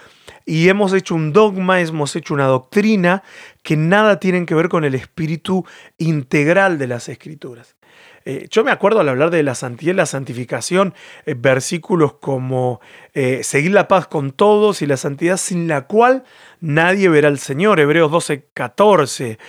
y 0.45 0.69
hemos 0.69 0.93
hecho 0.93 1.15
un 1.15 1.33
dogma, 1.33 1.81
hemos 1.81 2.15
hecho 2.15 2.35
una 2.35 2.45
doctrina 2.45 3.23
que 3.63 3.75
nada 3.75 4.19
tienen 4.19 4.45
que 4.45 4.53
ver 4.53 4.69
con 4.69 4.83
el 4.83 4.93
espíritu 4.93 5.65
integral 5.97 6.77
de 6.77 6.85
las 6.85 7.09
escrituras. 7.09 7.75
Eh, 8.29 8.47
yo 8.51 8.63
me 8.63 8.69
acuerdo 8.69 8.99
al 8.99 9.09
hablar 9.09 9.31
de 9.31 9.41
la 9.41 9.55
santidad 9.55 9.91
y 9.93 9.95
la 9.95 10.05
santificación, 10.05 10.93
eh, 11.25 11.33
versículos 11.35 12.13
como 12.13 12.79
eh, 13.15 13.43
seguir 13.43 13.71
la 13.71 13.87
paz 13.87 14.05
con 14.05 14.33
todos 14.33 14.83
y 14.83 14.85
la 14.85 14.97
santidad 14.97 15.35
sin 15.37 15.67
la 15.67 15.87
cual 15.87 16.23
nadie 16.59 17.09
verá 17.09 17.27
al 17.27 17.39
Señor, 17.39 17.79
Hebreos 17.79 18.11
12, 18.11 18.45
14. 18.53 19.39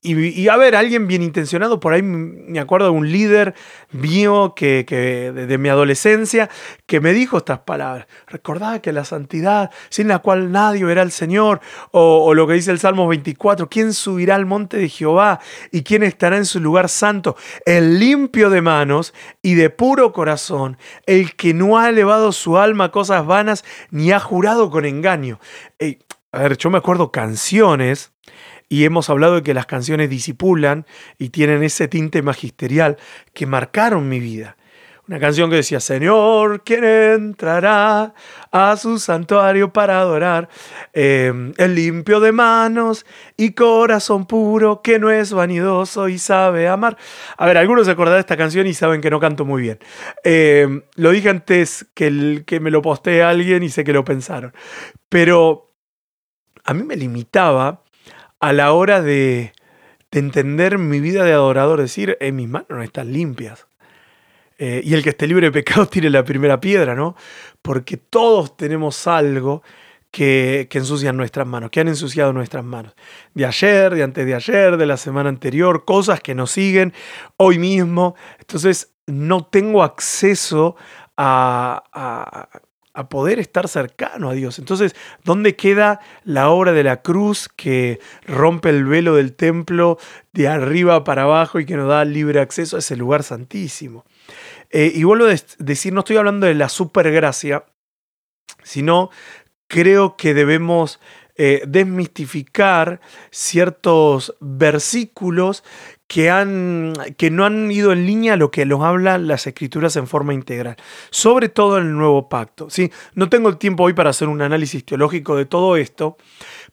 Y, 0.00 0.46
a 0.46 0.56
ver, 0.56 0.76
alguien 0.76 1.08
bien 1.08 1.24
intencionado, 1.24 1.80
por 1.80 1.92
ahí 1.92 2.02
me 2.02 2.60
acuerdo 2.60 2.86
de 2.86 2.92
un 2.92 3.10
líder 3.10 3.54
mío 3.90 4.54
que, 4.54 4.84
de, 4.84 5.58
mi 5.58 5.68
adolescencia 5.70 6.48
que 6.86 7.00
me 7.00 7.12
dijo 7.12 7.38
estas 7.38 7.58
palabras. 7.58 8.06
Recordad 8.28 8.80
que 8.80 8.92
la 8.92 9.04
santidad, 9.04 9.72
sin 9.88 10.06
la 10.06 10.20
cual 10.20 10.52
nadie 10.52 10.84
verá 10.84 11.02
al 11.02 11.10
Señor, 11.10 11.60
o, 11.90 12.32
lo 12.32 12.46
que 12.46 12.52
dice 12.52 12.70
el 12.70 12.78
Salmo 12.78 13.08
24, 13.08 13.68
¿quién 13.68 13.92
subirá 13.92 14.36
al 14.36 14.46
monte 14.46 14.76
de 14.76 14.88
Jehová 14.88 15.40
y 15.72 15.82
quién 15.82 16.04
estará 16.04 16.36
en 16.36 16.46
su 16.46 16.60
lugar 16.60 16.88
santo? 16.88 17.36
El 17.66 17.98
limpio 17.98 18.50
de 18.50 18.62
manos 18.62 19.12
y 19.42 19.56
de 19.56 19.68
puro 19.68 20.12
corazón, 20.12 20.78
el 21.06 21.34
que 21.34 21.54
no 21.54 21.76
ha 21.76 21.88
elevado 21.88 22.30
su 22.30 22.56
alma 22.56 22.84
a 22.84 22.92
cosas 22.92 23.26
vanas 23.26 23.64
ni 23.90 24.12
ha 24.12 24.20
jurado 24.20 24.70
con 24.70 24.84
engaño. 24.84 25.40
A 26.32 26.42
ver, 26.42 26.56
yo 26.56 26.70
me 26.70 26.78
acuerdo 26.78 27.10
canciones 27.10 28.12
y 28.68 28.84
hemos 28.84 29.08
hablado 29.08 29.36
de 29.36 29.42
que 29.42 29.54
las 29.54 29.66
canciones 29.66 30.10
disipulan 30.10 30.86
y 31.18 31.30
tienen 31.30 31.62
ese 31.62 31.88
tinte 31.88 32.22
magisterial 32.22 32.98
que 33.32 33.46
marcaron 33.46 34.08
mi 34.08 34.20
vida. 34.20 34.56
Una 35.08 35.18
canción 35.18 35.48
que 35.48 35.56
decía, 35.56 35.80
Señor, 35.80 36.62
¿quién 36.64 36.84
entrará 36.84 38.12
a 38.52 38.76
su 38.76 38.98
santuario 38.98 39.72
para 39.72 40.00
adorar? 40.00 40.50
Em, 40.92 41.54
el 41.56 41.74
limpio 41.74 42.20
de 42.20 42.30
manos 42.30 43.06
y 43.34 43.52
corazón 43.52 44.26
puro, 44.26 44.82
que 44.82 44.98
no 44.98 45.10
es 45.10 45.32
vanidoso 45.32 46.10
y 46.10 46.18
sabe 46.18 46.68
amar. 46.68 46.98
A 47.38 47.46
ver, 47.46 47.56
algunos 47.56 47.86
se 47.86 47.92
acordarán 47.92 48.18
de 48.18 48.20
esta 48.20 48.36
canción 48.36 48.66
y 48.66 48.74
saben 48.74 49.00
que 49.00 49.08
no 49.08 49.18
canto 49.18 49.46
muy 49.46 49.62
bien. 49.62 49.78
Em, 50.24 50.82
lo 50.96 51.10
dije 51.10 51.30
antes 51.30 51.86
que, 51.94 52.08
el, 52.08 52.44
que 52.46 52.60
me 52.60 52.70
lo 52.70 52.82
posté 52.82 53.22
a 53.22 53.30
alguien 53.30 53.62
y 53.62 53.70
sé 53.70 53.84
que 53.84 53.94
lo 53.94 54.04
pensaron. 54.04 54.52
Pero 55.08 55.67
a 56.68 56.74
mí 56.74 56.82
me 56.82 56.96
limitaba 56.96 57.82
a 58.40 58.52
la 58.52 58.74
hora 58.74 59.00
de, 59.00 59.54
entender 60.10 60.76
mi 60.76 61.00
vida 61.00 61.24
de 61.24 61.32
adorador, 61.32 61.80
decir, 61.80 62.18
en 62.20 62.36
mis 62.36 62.46
manos 62.46 62.68
no 62.68 62.82
están 62.82 63.10
limpias. 63.10 63.66
Eh, 64.58 64.82
y 64.84 64.92
el 64.92 65.02
que 65.02 65.08
esté 65.08 65.26
libre 65.26 65.46
de 65.46 65.52
pecado 65.52 65.86
tire 65.90 66.10
la 66.10 66.24
primera 66.24 66.60
piedra, 66.60 66.94
¿no? 66.94 67.16
Porque 67.62 67.96
todos 67.96 68.54
tenemos 68.58 69.06
algo 69.06 69.62
que, 70.10 70.66
que 70.68 70.76
ensucian 70.76 71.16
nuestras 71.16 71.46
manos, 71.46 71.70
que 71.70 71.80
han 71.80 71.88
ensuciado 71.88 72.34
nuestras 72.34 72.64
manos. 72.64 72.94
De 73.32 73.46
ayer, 73.46 73.94
de 73.94 74.02
antes 74.02 74.26
de 74.26 74.34
ayer, 74.34 74.76
de 74.76 74.84
la 74.84 74.98
semana 74.98 75.30
anterior, 75.30 75.86
cosas 75.86 76.20
que 76.20 76.34
nos 76.34 76.50
siguen 76.50 76.92
hoy 77.38 77.58
mismo. 77.58 78.14
Entonces, 78.40 78.92
no 79.06 79.46
tengo 79.46 79.82
acceso 79.82 80.76
a 81.16 81.82
a 81.94 82.48
poder 83.06 83.38
estar 83.38 83.68
cercano 83.68 84.30
a 84.30 84.32
Dios. 84.32 84.58
Entonces, 84.58 84.96
¿dónde 85.24 85.54
queda 85.54 86.00
la 86.24 86.50
obra 86.50 86.72
de 86.72 86.82
la 86.82 87.02
cruz 87.02 87.48
que 87.48 88.00
rompe 88.26 88.70
el 88.70 88.84
velo 88.84 89.14
del 89.14 89.34
templo 89.34 89.98
de 90.32 90.48
arriba 90.48 91.04
para 91.04 91.22
abajo 91.22 91.60
y 91.60 91.66
que 91.66 91.76
nos 91.76 91.88
da 91.88 92.04
libre 92.04 92.40
acceso 92.40 92.76
a 92.76 92.78
ese 92.80 92.96
lugar 92.96 93.22
santísimo? 93.22 94.04
Eh, 94.70 94.92
y 94.94 95.04
vuelvo 95.04 95.26
a 95.26 95.34
decir, 95.58 95.92
no 95.92 96.00
estoy 96.00 96.16
hablando 96.16 96.46
de 96.46 96.54
la 96.54 96.68
supergracia, 96.68 97.64
sino 98.62 99.10
creo 99.68 100.16
que 100.16 100.34
debemos 100.34 100.98
eh, 101.38 101.62
desmistificar 101.66 103.00
ciertos 103.30 104.36
versículos 104.40 105.62
que, 106.08 106.30
han, 106.30 106.94
que 107.16 107.30
no 107.30 107.44
han 107.44 107.70
ido 107.70 107.92
en 107.92 108.06
línea 108.06 108.32
a 108.32 108.36
lo 108.36 108.50
que 108.50 108.66
nos 108.66 108.82
hablan 108.82 109.28
las 109.28 109.46
escrituras 109.46 109.94
en 109.96 110.08
forma 110.08 110.34
integral, 110.34 110.76
sobre 111.10 111.48
todo 111.48 111.78
el 111.78 111.92
nuevo 111.92 112.28
pacto. 112.28 112.70
¿sí? 112.70 112.90
No 113.14 113.28
tengo 113.28 113.48
el 113.48 113.58
tiempo 113.58 113.84
hoy 113.84 113.92
para 113.92 114.10
hacer 114.10 114.26
un 114.26 114.42
análisis 114.42 114.84
teológico 114.84 115.36
de 115.36 115.46
todo 115.46 115.76
esto, 115.76 116.16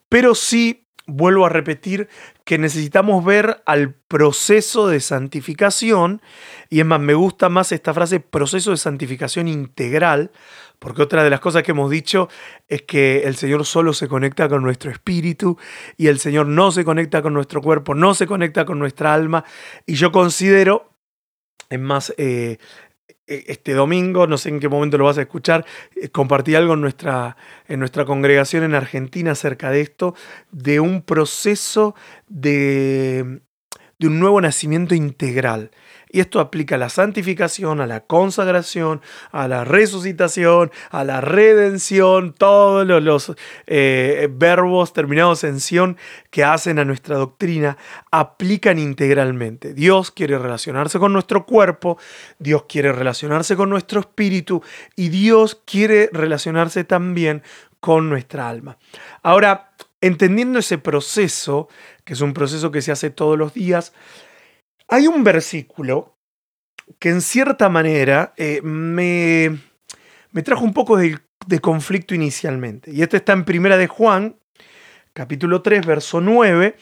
pero 0.09 0.33
sí 0.33 0.85
vuelvo 1.07 1.45
a 1.45 1.49
repetir 1.49 2.09
que 2.43 2.57
necesitamos 2.57 3.23
ver 3.23 3.61
al 3.65 3.93
proceso 3.93 4.87
de 4.87 4.99
santificación, 4.99 6.21
y 6.69 6.79
es 6.79 6.85
más, 6.85 6.99
me 6.99 7.13
gusta 7.13 7.49
más 7.49 7.71
esta 7.71 7.93
frase, 7.93 8.19
proceso 8.19 8.71
de 8.71 8.77
santificación 8.77 9.47
integral, 9.47 10.31
porque 10.79 11.01
otra 11.01 11.23
de 11.23 11.29
las 11.29 11.39
cosas 11.39 11.63
que 11.63 11.71
hemos 11.71 11.89
dicho 11.89 12.29
es 12.67 12.83
que 12.83 13.23
el 13.23 13.35
Señor 13.35 13.65
solo 13.65 13.93
se 13.93 14.07
conecta 14.07 14.49
con 14.49 14.63
nuestro 14.63 14.91
espíritu 14.91 15.57
y 15.97 16.07
el 16.07 16.19
Señor 16.19 16.47
no 16.47 16.71
se 16.71 16.85
conecta 16.85 17.21
con 17.21 17.33
nuestro 17.33 17.61
cuerpo, 17.61 17.95
no 17.95 18.13
se 18.13 18.27
conecta 18.27 18.65
con 18.65 18.79
nuestra 18.79 19.13
alma. 19.13 19.45
Y 19.85 19.95
yo 19.95 20.11
considero, 20.11 20.91
es 21.69 21.79
más, 21.79 22.13
eh, 22.17 22.57
e, 23.27 23.45
este 23.47 23.73
domingo, 23.73 24.27
no 24.27 24.37
sé 24.37 24.49
en 24.49 24.59
qué 24.59 24.69
momento 24.69 24.97
lo 24.97 25.05
vas 25.05 25.17
a 25.17 25.21
escuchar, 25.21 25.65
eh, 25.95 26.09
compartí 26.09 26.55
algo 26.55 26.73
en 26.73 26.81
nuestra, 26.81 27.37
en 27.67 27.79
nuestra 27.79 28.05
congregación 28.05 28.63
en 28.63 28.75
Argentina 28.75 29.31
acerca 29.31 29.71
de 29.71 29.81
esto, 29.81 30.15
de 30.51 30.79
un 30.79 31.01
proceso 31.01 31.95
de, 32.27 33.41
de 33.97 34.07
un 34.07 34.19
nuevo 34.19 34.41
nacimiento 34.41 34.93
integral. 34.93 35.71
Y 36.09 36.19
esto 36.19 36.39
aplica 36.39 36.75
a 36.75 36.77
la 36.77 36.89
santificación, 36.89 37.81
a 37.81 37.87
la 37.87 38.01
consagración, 38.01 39.01
a 39.31 39.47
la 39.47 39.63
resucitación, 39.65 40.71
a 40.89 41.03
la 41.03 41.21
redención, 41.21 42.33
todos 42.33 42.85
los, 43.03 43.33
eh, 43.67 44.29
verbos 44.31 44.93
terminados 44.93 45.43
en 45.43 45.59
sion 45.59 45.97
que 46.29 46.43
hacen 46.43 46.79
a 46.79 46.85
nuestra 46.85 47.17
doctrina 47.17 47.77
aplican 48.11 48.79
integralmente. 48.79 49.73
Dios 49.73 50.11
quiere 50.11 50.37
relacionarse 50.37 50.99
con 50.99 51.13
nuestro 51.13 51.45
cuerpo, 51.45 51.97
Dios 52.39 52.63
quiere 52.67 52.91
relacionarse 52.91 53.55
con 53.55 53.69
nuestro 53.69 53.99
espíritu 53.99 54.61
y 54.95 55.09
Dios 55.09 55.61
quiere 55.65 56.09
relacionarse 56.11 56.83
también 56.83 57.43
con 57.79 58.09
nuestra 58.09 58.49
alma. 58.49 58.77
Ahora, 59.21 59.71
entendiendo 60.01 60.59
ese 60.59 60.77
proceso, 60.77 61.67
que 62.03 62.13
es 62.13 62.21
un 62.21 62.33
proceso 62.33 62.71
que 62.71 62.81
se 62.81 62.91
hace 62.91 63.09
todos 63.09 63.37
los 63.37 63.53
días, 63.53 63.93
hay 64.87 65.07
un 65.07 65.23
versículo 65.23 66.17
que 66.99 67.09
en 67.09 67.21
cierta 67.21 67.69
manera 67.69 68.33
eh, 68.37 68.61
me, 68.61 69.57
me, 70.31 70.43
trajo 70.43 70.63
un 70.63 70.73
poco 70.73 70.97
de, 70.97 71.19
conflicto 71.61 72.13
inicialmente. 72.13 72.91
Y 72.91 73.01
este 73.01 73.17
está 73.17 73.33
en 73.33 73.45
Primera 73.45 73.77
de 73.77 73.87
Juan, 73.87 74.37
capítulo 75.13 75.61
3, 75.61 75.85
verso 75.85 76.21
9. 76.21 76.75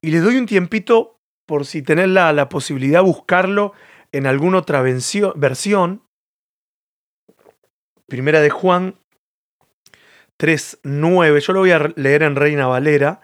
Y 0.00 0.10
le 0.10 0.20
doy 0.20 0.36
un 0.36 0.46
tiempito 0.46 1.20
por 1.46 1.66
si 1.66 1.82
tener 1.82 2.08
la, 2.08 2.32
la 2.32 2.48
posibilidad 2.48 3.00
de 3.00 3.06
buscarlo 3.06 3.72
en 4.12 4.26
alguna 4.26 4.58
otra 4.58 4.82
versión. 4.82 6.02
Primera 8.06 8.40
de 8.40 8.50
Juan 8.50 8.94
3, 10.36 10.80
9. 10.82 11.40
Yo 11.40 11.52
lo 11.52 11.60
voy 11.60 11.72
a 11.72 11.92
leer 11.96 12.22
en 12.22 12.36
Reina 12.36 12.66
Valera. 12.66 13.20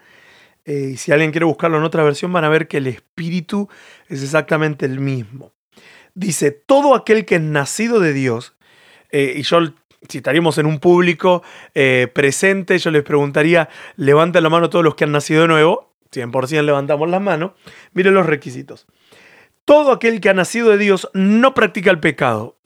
Eh, 0.65 0.91
y 0.93 0.97
si 0.97 1.11
alguien 1.11 1.31
quiere 1.31 1.45
buscarlo 1.45 1.77
en 1.77 1.83
otra 1.83 2.03
versión, 2.03 2.33
van 2.33 2.43
a 2.43 2.49
ver 2.49 2.67
que 2.67 2.77
el 2.77 2.87
espíritu 2.87 3.69
es 4.07 4.23
exactamente 4.23 4.85
el 4.85 4.99
mismo. 4.99 5.53
Dice, 6.15 6.51
todo 6.51 6.95
aquel 6.95 7.25
que 7.25 7.35
es 7.35 7.41
nacido 7.41 7.99
de 7.99 8.13
Dios, 8.13 8.55
eh, 9.11 9.35
y 9.37 9.43
yo, 9.43 9.59
si 10.09 10.17
estaríamos 10.17 10.57
en 10.57 10.65
un 10.65 10.79
público 10.79 11.43
eh, 11.75 12.07
presente, 12.13 12.77
yo 12.79 12.89
les 12.89 13.03
preguntaría, 13.03 13.69
levanten 13.95 14.41
la 14.43 14.49
mano 14.49 14.69
todos 14.69 14.83
los 14.83 14.95
que 14.95 15.03
han 15.03 15.11
nacido 15.11 15.41
de 15.41 15.47
nuevo, 15.47 15.93
100% 16.11 16.63
levantamos 16.63 17.09
la 17.09 17.19
mano, 17.19 17.55
miren 17.93 18.13
los 18.13 18.25
requisitos. 18.25 18.87
Todo 19.65 19.91
aquel 19.91 20.21
que 20.21 20.29
ha 20.29 20.33
nacido 20.33 20.69
de 20.69 20.77
Dios 20.77 21.09
no 21.13 21.53
practica 21.53 21.91
el 21.91 21.99
pecado. 21.99 22.57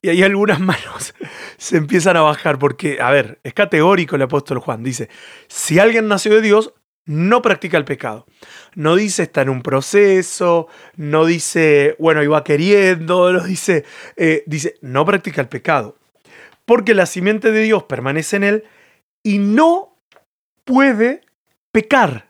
Y 0.00 0.08
ahí 0.10 0.22
algunas 0.22 0.60
manos 0.60 1.14
se 1.56 1.76
empiezan 1.76 2.16
a 2.16 2.22
bajar 2.22 2.58
porque, 2.58 3.00
a 3.00 3.10
ver, 3.10 3.38
es 3.42 3.54
categórico 3.54 4.16
el 4.16 4.22
apóstol 4.22 4.58
Juan. 4.58 4.82
Dice, 4.82 5.08
si 5.48 5.78
alguien 5.78 6.08
nació 6.08 6.34
de 6.34 6.40
Dios, 6.40 6.74
no 7.08 7.40
practica 7.40 7.78
el 7.78 7.86
pecado. 7.86 8.26
No 8.74 8.94
dice 8.94 9.24
está 9.24 9.40
en 9.40 9.48
un 9.48 9.62
proceso, 9.62 10.68
no 10.94 11.24
dice, 11.24 11.96
bueno, 11.98 12.22
iba 12.22 12.44
queriendo, 12.44 13.32
no 13.32 13.42
dice, 13.42 13.84
eh, 14.16 14.44
dice, 14.46 14.74
no 14.82 15.04
practica 15.04 15.40
el 15.40 15.48
pecado. 15.48 15.96
Porque 16.66 16.94
la 16.94 17.06
simiente 17.06 17.50
de 17.50 17.62
Dios 17.62 17.84
permanece 17.84 18.36
en 18.36 18.44
él 18.44 18.64
y 19.22 19.38
no 19.38 19.96
puede 20.64 21.22
pecar. 21.72 22.28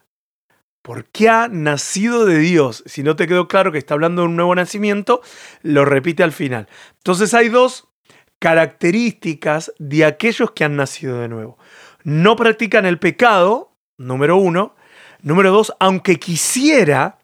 Porque 0.81 1.29
ha 1.29 1.49
nacido 1.49 2.25
de 2.25 2.39
Dios. 2.39 2.85
Si 2.87 3.03
no 3.03 3.17
te 3.17 3.27
quedó 3.27 3.49
claro 3.49 3.73
que 3.73 3.79
está 3.79 3.95
hablando 3.95 4.23
de 4.23 4.29
un 4.29 4.37
nuevo 4.37 4.55
nacimiento, 4.55 5.23
lo 5.63 5.85
repite 5.85 6.23
al 6.23 6.33
final. 6.33 6.69
Entonces 6.99 7.35
hay 7.35 7.49
dos 7.49 7.89
características 8.39 9.73
de 9.81 10.05
aquellos 10.05 10.53
que 10.53 10.63
han 10.63 10.77
nacido 10.77 11.19
de 11.21 11.29
nuevo. 11.29 11.59
No 12.05 12.37
practican 12.37 12.87
el 12.87 13.01
pecado, 13.01 13.68
número 13.99 14.37
uno. 14.37 14.75
Número 15.21 15.51
dos, 15.51 15.75
aunque 15.81 16.17
quisiera, 16.17 17.19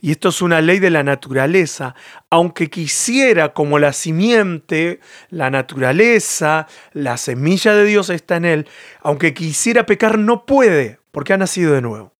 y 0.00 0.10
esto 0.10 0.28
es 0.28 0.42
una 0.42 0.60
ley 0.60 0.80
de 0.80 0.90
la 0.90 1.02
naturaleza, 1.02 1.94
aunque 2.30 2.68
quisiera 2.68 3.52
como 3.54 3.78
la 3.78 3.92
simiente, 3.92 5.00
la 5.30 5.50
naturaleza, 5.50 6.66
la 6.92 7.16
semilla 7.16 7.74
de 7.74 7.84
Dios 7.84 8.10
está 8.10 8.36
en 8.36 8.44
él, 8.44 8.68
aunque 9.00 9.34
quisiera 9.34 9.86
pecar 9.86 10.18
no 10.18 10.46
puede, 10.46 10.98
porque 11.12 11.32
ha 11.32 11.38
nacido 11.38 11.74
de 11.74 11.82
nuevo. 11.82 12.12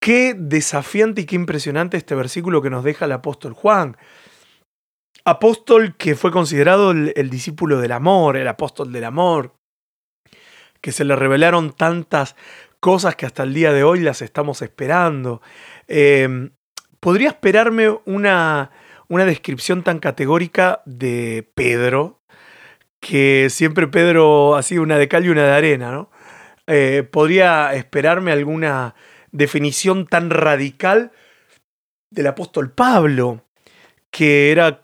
Qué 0.00 0.34
desafiante 0.38 1.22
y 1.22 1.24
qué 1.24 1.34
impresionante 1.34 1.96
este 1.96 2.14
versículo 2.14 2.62
que 2.62 2.70
nos 2.70 2.84
deja 2.84 3.06
el 3.06 3.12
apóstol 3.12 3.52
Juan. 3.52 3.96
Apóstol 5.24 5.96
que 5.96 6.14
fue 6.14 6.30
considerado 6.30 6.92
el, 6.92 7.12
el 7.16 7.30
discípulo 7.30 7.80
del 7.80 7.92
amor, 7.92 8.36
el 8.36 8.48
apóstol 8.48 8.92
del 8.92 9.04
amor, 9.04 9.57
que 10.80 10.92
se 10.92 11.04
le 11.04 11.16
revelaron 11.16 11.72
tantas 11.72 12.36
cosas 12.80 13.16
que 13.16 13.26
hasta 13.26 13.42
el 13.42 13.54
día 13.54 13.72
de 13.72 13.84
hoy 13.84 14.00
las 14.00 14.22
estamos 14.22 14.62
esperando. 14.62 15.42
Em, 15.86 16.50
podría 17.00 17.28
esperarme 17.28 17.98
una, 18.04 18.70
una 19.08 19.24
descripción 19.24 19.82
tan 19.82 19.98
categórica 19.98 20.82
de 20.84 21.50
Pedro, 21.54 22.20
que 23.00 23.48
siempre 23.50 23.86
Pedro 23.88 24.56
ha 24.56 24.62
sido 24.62 24.82
una 24.82 24.98
de 24.98 25.08
cal 25.08 25.24
y 25.24 25.28
una 25.28 25.44
de 25.44 25.52
arena, 25.52 25.92
¿no? 25.92 26.10
Eh, 26.66 27.02
podría 27.10 27.72
esperarme 27.74 28.30
alguna 28.30 28.94
definición 29.32 30.06
tan 30.06 30.30
radical 30.30 31.12
del 32.10 32.26
apóstol 32.26 32.72
Pablo, 32.72 33.44
que 34.10 34.50
era, 34.50 34.82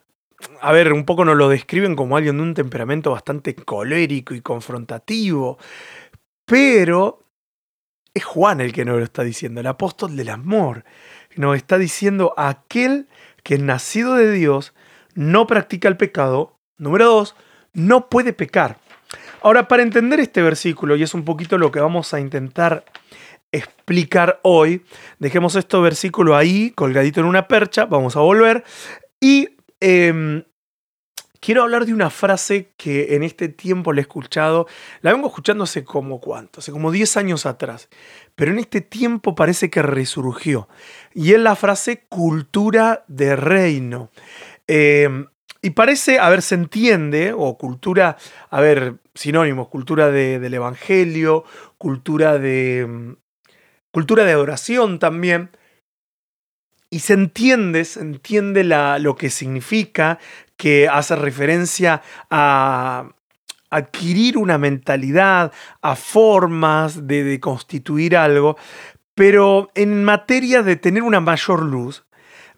a 0.61 0.73
ver, 0.73 0.93
un 0.93 1.05
poco 1.05 1.25
nos 1.25 1.37
lo 1.37 1.49
describen 1.49 1.97
como 1.97 2.17
alguien 2.17 2.37
de 2.37 2.43
un 2.43 2.55
temperamento 2.55 3.11
bastante 3.11 3.55
colérico 3.55 4.35
y 4.35 4.41
confrontativo, 4.41 5.59
pero 6.45 7.25
es 8.15 8.25
Juan 8.25 8.61
el 8.61 8.73
que 8.73 8.85
nos 8.85 8.99
lo 8.99 9.05
está 9.05 9.25
diciendo, 9.25 9.61
el 9.61 9.67
apóstol 9.67 10.17
del 10.17 10.31
amor. 10.31 10.85
Nos 11.37 11.57
está 11.57 11.79
diciendo 11.79 12.33
aquel 12.37 13.09
que 13.43 13.59
nacido 13.59 14.15
de 14.15 14.31
Dios 14.31 14.73
no 15.15 15.47
practica 15.47 15.89
el 15.89 15.97
pecado. 15.97 16.59
Número 16.79 17.07
dos, 17.07 17.35
no 17.73 18.09
puede 18.09 18.33
pecar. 18.33 18.79
Ahora, 19.43 19.69
para 19.69 19.83
entender 19.83 20.21
este 20.21 20.43
versículo, 20.43 20.97
y 20.97 21.03
es 21.03 21.13
un 21.13 21.25
poquito 21.25 21.59
lo 21.59 21.71
que 21.71 21.81
vamos 21.81 22.15
a 22.15 22.21
intentar 22.21 22.85
explicar 23.53 24.41
hoy, 24.43 24.85
dejemos 25.19 25.55
este 25.55 25.77
versículo 25.79 26.37
ahí, 26.37 26.71
colgadito 26.71 27.21
en 27.21 27.27
una 27.27 27.47
percha, 27.47 27.85
vamos 27.85 28.17
a 28.17 28.21
volver. 28.21 28.65
Y 29.21 29.54
em, 29.85 30.45
quiero 31.41 31.63
hablar 31.63 31.85
de 31.85 31.93
una 31.93 32.11
frase 32.11 32.73
que 32.77 33.15
en 33.15 33.23
este 33.23 33.49
tiempo 33.49 33.93
la 33.93 34.01
he 34.01 34.03
escuchado, 34.03 34.67
la 35.03 35.13
vengo 35.13 35.29
escuchando 35.29 35.65
hace 35.65 35.85
como 35.85 36.21
cuánto, 36.21 36.61
hace 36.61 36.73
como 36.73 36.91
10 36.91 37.17
años 37.19 37.45
atrás, 37.45 37.89
pero 38.35 38.51
en 38.51 38.59
este 38.59 38.81
tiempo 38.81 39.35
parece 39.35 39.69
que 39.69 39.83
resurgió. 39.83 40.69
Y 41.13 41.33
es 41.33 41.41
la 41.41 41.55
frase 41.55 42.05
cultura 42.09 43.05
de 43.09 43.37
reino. 43.37 44.11
Eh, 44.67 45.27
y 45.61 45.71
parece, 45.71 46.19
a 46.19 46.29
ver, 46.29 46.43
se 46.43 46.55
entiende, 46.55 47.35
o 47.35 47.57
cultura, 47.57 48.17
a 48.51 48.61
ver, 48.61 48.97
sinónimos, 49.15 49.69
cultura 49.69 50.11
del 50.11 50.53
evangelio, 50.53 51.45
cultura 51.79 52.39
de, 52.39 53.17
cultura 53.91 54.25
de 54.25 54.33
adoración 54.33 54.99
también. 54.99 55.51
Y 56.95 57.01
se 57.01 57.15
entiende, 57.15 57.85
se 57.85 57.99
entiende 57.99 58.63
lo 58.63 59.17
que 59.17 59.29
significa, 59.29 60.21
que 60.57 60.89
hace 60.89 61.17
referencia 61.17 62.03
a 62.31 63.09
adquirir 63.69 64.39
una 64.39 64.59
mentalidad, 64.59 65.51
a 65.83 65.97
formas 65.97 67.09
de, 67.09 67.41
constituir 67.41 68.17
algo, 68.17 68.57
pero 69.17 69.73
en 69.75 70.05
materia 70.05 70.63
de 70.63 70.77
tener 70.77 71.03
una 71.03 71.19
mayor 71.19 71.65
luz, 71.65 72.05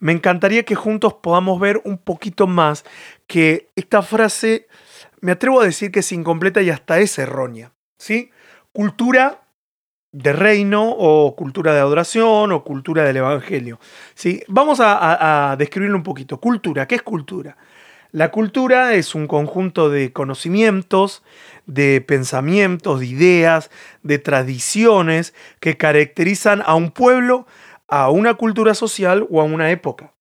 me 0.00 0.12
encantaría 0.12 0.64
que 0.64 0.74
juntos 0.74 1.14
podamos 1.14 1.58
ver 1.58 1.80
un 1.84 1.96
poquito 1.96 2.46
más 2.46 2.84
que 3.26 3.70
esta 3.74 4.02
frase, 4.02 4.68
me 5.22 5.32
atrevo 5.32 5.62
a 5.62 5.64
decir 5.64 5.90
que 5.90 6.00
es 6.00 6.12
incompleta 6.12 6.60
y 6.60 6.68
hasta 6.68 6.98
es 6.98 7.18
errónea. 7.18 7.72
¿sí? 7.96 8.30
Cultura 8.74 9.45
de 10.12 10.32
reino 10.32 10.88
o 10.90 11.34
cultura 11.36 11.74
de 11.74 11.80
adoración 11.80 12.52
o 12.52 12.64
cultura 12.64 13.04
del 13.04 13.18
evangelio. 13.18 13.78
¿sí? 14.14 14.42
Vamos 14.48 14.80
a, 14.80 15.50
a 15.50 15.56
describirlo 15.56 15.96
un 15.96 16.02
poquito. 16.02 16.40
Cultura, 16.40 16.86
¿qué 16.86 16.96
es 16.96 17.02
cultura? 17.02 17.56
La 18.12 18.30
cultura 18.30 18.94
es 18.94 19.14
un 19.14 19.26
conjunto 19.26 19.90
de 19.90 20.12
conocimientos, 20.12 21.22
de 21.66 22.00
pensamientos, 22.00 23.00
de 23.00 23.06
ideas, 23.06 23.70
de 24.02 24.18
tradiciones 24.18 25.34
que 25.60 25.76
caracterizan 25.76 26.62
a 26.64 26.76
un 26.76 26.92
pueblo, 26.92 27.46
a 27.88 28.10
una 28.10 28.34
cultura 28.34 28.74
social 28.74 29.26
o 29.30 29.40
a 29.40 29.44
una 29.44 29.70
época. 29.70 30.14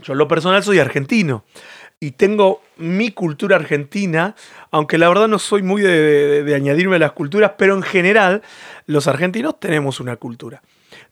Yo 0.00 0.12
en 0.12 0.18
lo 0.18 0.26
personal 0.26 0.62
soy 0.64 0.80
argentino 0.80 1.44
y 2.04 2.10
tengo 2.10 2.60
mi 2.76 3.12
cultura 3.12 3.56
argentina, 3.56 4.34
aunque 4.70 4.98
la 4.98 5.08
verdad 5.08 5.26
no 5.26 5.38
soy 5.38 5.62
muy 5.62 5.80
de, 5.80 6.52
añadirme 6.54 6.96
a 6.96 6.98
las 6.98 7.12
culturas, 7.12 7.52
pero 7.56 7.74
en 7.74 7.82
general 7.82 8.42
los 8.86 9.08
argentinos 9.08 9.58
tenemos 9.58 10.00
una 10.00 10.16
cultura. 10.16 10.62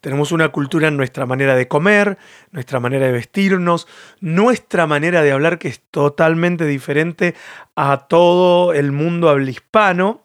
Tenemos 0.03 0.33
una 0.33 0.51
cultura 0.51 0.89
en 0.89 0.99
nuestra 0.99 1.25
manera 1.25 1.57
de 1.57 1.67
comer, 1.67 2.19
nuestra 2.51 2.79
manera 2.79 3.07
de 3.07 3.13
vestirnos, 3.13 3.89
nuestra 4.21 4.87
manera 4.87 5.23
de 5.23 5.33
hablar 5.33 5.59
que 5.59 5.69
es 5.69 5.81
totalmente 5.91 6.67
diferente 6.67 7.35
a 7.75 8.07
todo 8.07 8.75
el 8.75 8.93
mundo 8.93 9.31
habla 9.31 9.51
hispano. 9.51 10.22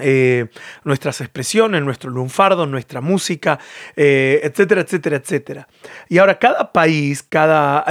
Eh, 0.00 0.46
nuestras 0.84 1.20
expresiones, 1.20 1.82
nuestro 1.82 2.10
lunfardo, 2.10 2.66
nuestra 2.66 3.00
música, 3.00 3.58
eh, 3.96 4.40
etcétera, 4.42 4.82
etcétera, 4.82 5.16
etcétera. 5.16 5.68
Y 6.08 6.18
ahora 6.18 6.38
cada 6.38 6.72
país, 6.72 7.22
cada, 7.22 7.84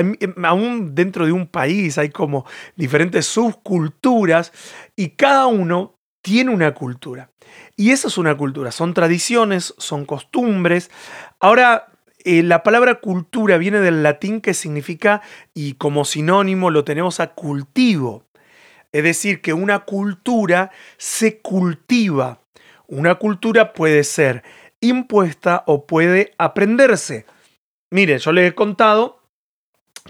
aún 0.44 0.96
dentro 0.96 1.26
de 1.26 1.32
un 1.32 1.48
país 1.48 1.98
hay 1.98 2.10
como 2.10 2.46
diferentes 2.76 3.26
subculturas 3.26 4.54
y 4.96 5.10
cada 5.10 5.48
uno 5.48 5.96
tiene 6.22 6.52
una 6.52 6.74
cultura. 6.74 7.30
Y 7.76 7.92
esa 7.92 8.08
es 8.08 8.18
una 8.18 8.36
cultura, 8.36 8.72
son 8.72 8.94
tradiciones, 8.94 9.74
son 9.78 10.06
costumbres. 10.06 10.92
Ahora, 11.40 11.88
eh, 12.26 12.44
la 12.44 12.64
palabra 12.64 12.96
cultura 12.96 13.58
viene 13.58 13.80
del 13.80 14.04
latín 14.04 14.42
que 14.42 14.54
significa, 14.54 15.22
y 15.54 15.74
como 15.74 16.04
sinónimo 16.04 16.72
lo 16.72 16.84
tenemos 16.84 17.20
a 17.20 17.28
cultivo. 17.34 18.26
Es 18.92 19.04
decir, 19.04 19.42
que 19.42 19.54
una 19.54 19.80
cultura 19.80 20.72
se 20.98 21.40
cultiva. 21.40 22.42
Una 22.88 23.16
cultura 23.16 23.74
puede 23.74 24.04
ser 24.04 24.44
impuesta 24.80 25.64
o 25.68 25.86
puede 25.86 26.34
aprenderse. 26.38 27.26
Mire, 27.92 28.18
yo 28.18 28.32
les 28.32 28.50
he 28.50 28.56
contado 28.56 29.22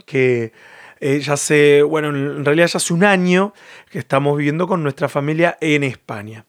que 0.05 0.51
eh, 0.99 1.19
ya 1.19 1.33
hace, 1.33 1.83
bueno, 1.83 2.09
en 2.09 2.45
realidad 2.45 2.67
ya 2.67 2.77
hace 2.77 2.93
un 2.93 3.03
año 3.03 3.53
que 3.91 3.99
estamos 3.99 4.37
viviendo 4.37 4.67
con 4.67 4.83
nuestra 4.83 5.09
familia 5.09 5.57
en 5.61 5.83
España. 5.83 6.45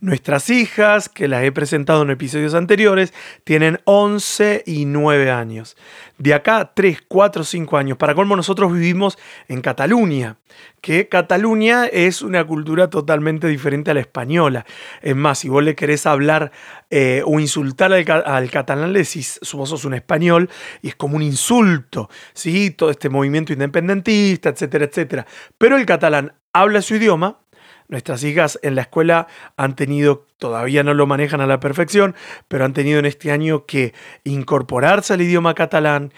Nuestras 0.00 0.50
hijas, 0.50 1.08
que 1.08 1.28
las 1.28 1.44
he 1.44 1.52
presentado 1.52 2.02
en 2.02 2.10
episodios 2.10 2.54
anteriores, 2.54 3.14
tienen 3.44 3.80
11 3.84 4.64
y 4.66 4.84
9 4.84 5.30
años. 5.30 5.76
De 6.18 6.34
acá 6.34 6.72
3, 6.74 7.02
4, 7.06 7.44
5 7.44 7.76
años. 7.76 7.98
Para 7.98 8.14
colmo 8.14 8.34
nosotros 8.34 8.72
vivimos 8.72 9.16
en 9.46 9.60
Cataluña, 9.60 10.38
que 10.80 11.08
Cataluña 11.08 11.86
es 11.86 12.22
una 12.22 12.44
cultura 12.44 12.90
totalmente 12.90 13.46
diferente 13.46 13.92
a 13.92 13.94
la 13.94 14.00
española. 14.00 14.66
Es 15.02 15.14
más, 15.14 15.38
si 15.38 15.48
vos 15.48 15.62
le 15.62 15.76
querés 15.76 16.04
hablar 16.06 16.50
eh, 16.90 17.22
o 17.24 17.38
insultar 17.38 17.92
al, 17.92 18.50
catalán, 18.50 18.92
le 18.92 19.00
decís, 19.00 19.38
vos 19.52 19.68
sos 19.68 19.84
un 19.84 19.94
español, 19.94 20.50
y 20.82 20.88
es 20.88 20.96
como 20.96 21.16
un 21.16 21.22
insulto, 21.22 22.10
¿sí? 22.34 22.70
Todo 22.70 22.90
este 22.90 23.08
movimiento 23.08 23.52
independentista, 23.52 24.48
etcétera, 24.48 24.86
etcétera. 24.86 25.26
Pero 25.58 25.76
el 25.76 25.86
catalán 25.86 26.34
habla 26.52 26.82
su 26.82 26.96
idioma, 26.96 27.38
Nuestras 27.88 28.24
hijas 28.24 28.58
en 28.62 28.74
la 28.74 28.82
escuela 28.82 29.26
han 29.56 29.76
tenido, 29.76 30.26
todavía 30.38 30.82
no 30.82 30.94
lo 30.94 31.06
manejan 31.06 31.40
a 31.40 31.46
la 31.46 31.60
perfección, 31.60 32.14
pero 32.48 32.64
han 32.64 32.72
tenido 32.72 32.98
en 32.98 33.06
este 33.06 33.30
año 33.30 33.66
que 33.66 33.94
incorporarse 34.24 35.14
al 35.14 35.22
idioma 35.22 35.54
catalán, 35.54 36.12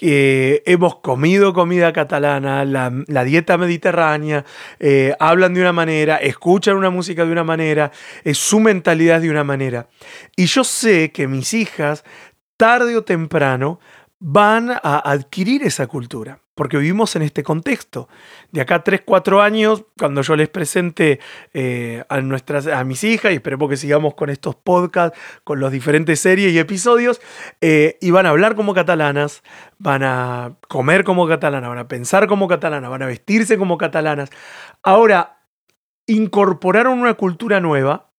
que 0.00 0.62
hemos 0.64 0.96
comido 0.96 1.52
comida 1.52 1.92
catalana, 1.92 2.64
la, 2.64 3.24
dieta 3.24 3.58
mediterránea, 3.58 4.46
eh, 4.78 5.14
hablan 5.20 5.52
de 5.52 5.60
una 5.60 5.74
manera, 5.74 6.16
escuchan 6.16 6.76
una 6.76 6.88
música 6.88 7.26
de 7.26 7.32
una 7.32 7.44
manera, 7.44 7.92
es 8.24 8.38
su 8.38 8.60
mentalidad 8.60 9.20
de 9.20 9.30
una 9.30 9.44
manera. 9.44 9.88
Y 10.36 10.46
yo 10.46 10.64
sé 10.64 11.12
que 11.12 11.28
mis 11.28 11.52
hijas, 11.52 12.02
tarde 12.56 12.96
o 12.96 13.04
temprano, 13.04 13.78
van 14.18 14.70
a 14.70 15.02
adquirir 15.04 15.64
esa 15.64 15.86
cultura 15.86 16.40
porque 16.60 16.76
vivimos 16.76 17.16
en 17.16 17.22
este 17.22 17.42
contexto. 17.42 18.06
De 18.52 18.60
acá 18.60 18.84
3, 18.84 19.00
4 19.06 19.40
años, 19.40 19.84
cuando 19.98 20.20
yo 20.20 20.36
les 20.36 20.50
presente 20.50 21.18
eh, 21.54 22.04
a, 22.10 22.20
nuestras, 22.20 22.66
a 22.66 22.84
mis 22.84 23.02
hijas, 23.02 23.32
y 23.32 23.36
esperemos 23.36 23.70
que 23.70 23.78
sigamos 23.78 24.12
con 24.12 24.28
estos 24.28 24.56
podcasts, 24.56 25.18
con 25.42 25.58
las 25.58 25.72
diferentes 25.72 26.20
series 26.20 26.52
y 26.52 26.58
episodios, 26.58 27.22
eh, 27.62 27.96
y 28.02 28.10
van 28.10 28.26
a 28.26 28.28
hablar 28.28 28.56
como 28.56 28.74
catalanas, 28.74 29.42
van 29.78 30.02
a 30.02 30.56
comer 30.68 31.02
como 31.02 31.26
catalanas, 31.26 31.70
van 31.70 31.78
a 31.78 31.88
pensar 31.88 32.26
como 32.26 32.46
catalanas, 32.46 32.90
van 32.90 33.04
a 33.04 33.06
vestirse 33.06 33.56
como 33.56 33.78
catalanas. 33.78 34.28
Ahora, 34.82 35.38
incorporaron 36.06 36.98
una 36.98 37.14
cultura 37.14 37.60
nueva, 37.60 38.10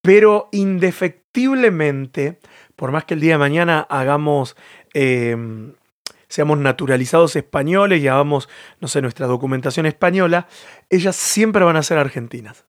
pero 0.00 0.48
indefectiblemente, 0.50 2.40
por 2.74 2.90
más 2.90 3.04
que 3.04 3.12
el 3.12 3.20
día 3.20 3.32
de 3.32 3.38
mañana 3.38 3.86
hagamos... 3.90 4.56
Eh, 4.94 5.36
seamos 6.28 6.58
naturalizados 6.58 7.36
españoles 7.36 8.02
y 8.02 8.08
hagamos, 8.08 8.48
no 8.80 8.88
sé, 8.88 9.02
nuestra 9.02 9.26
documentación 9.26 9.86
española, 9.86 10.48
ellas 10.90 11.16
siempre 11.16 11.64
van 11.64 11.76
a 11.76 11.82
ser 11.82 11.98
argentinas. 11.98 12.64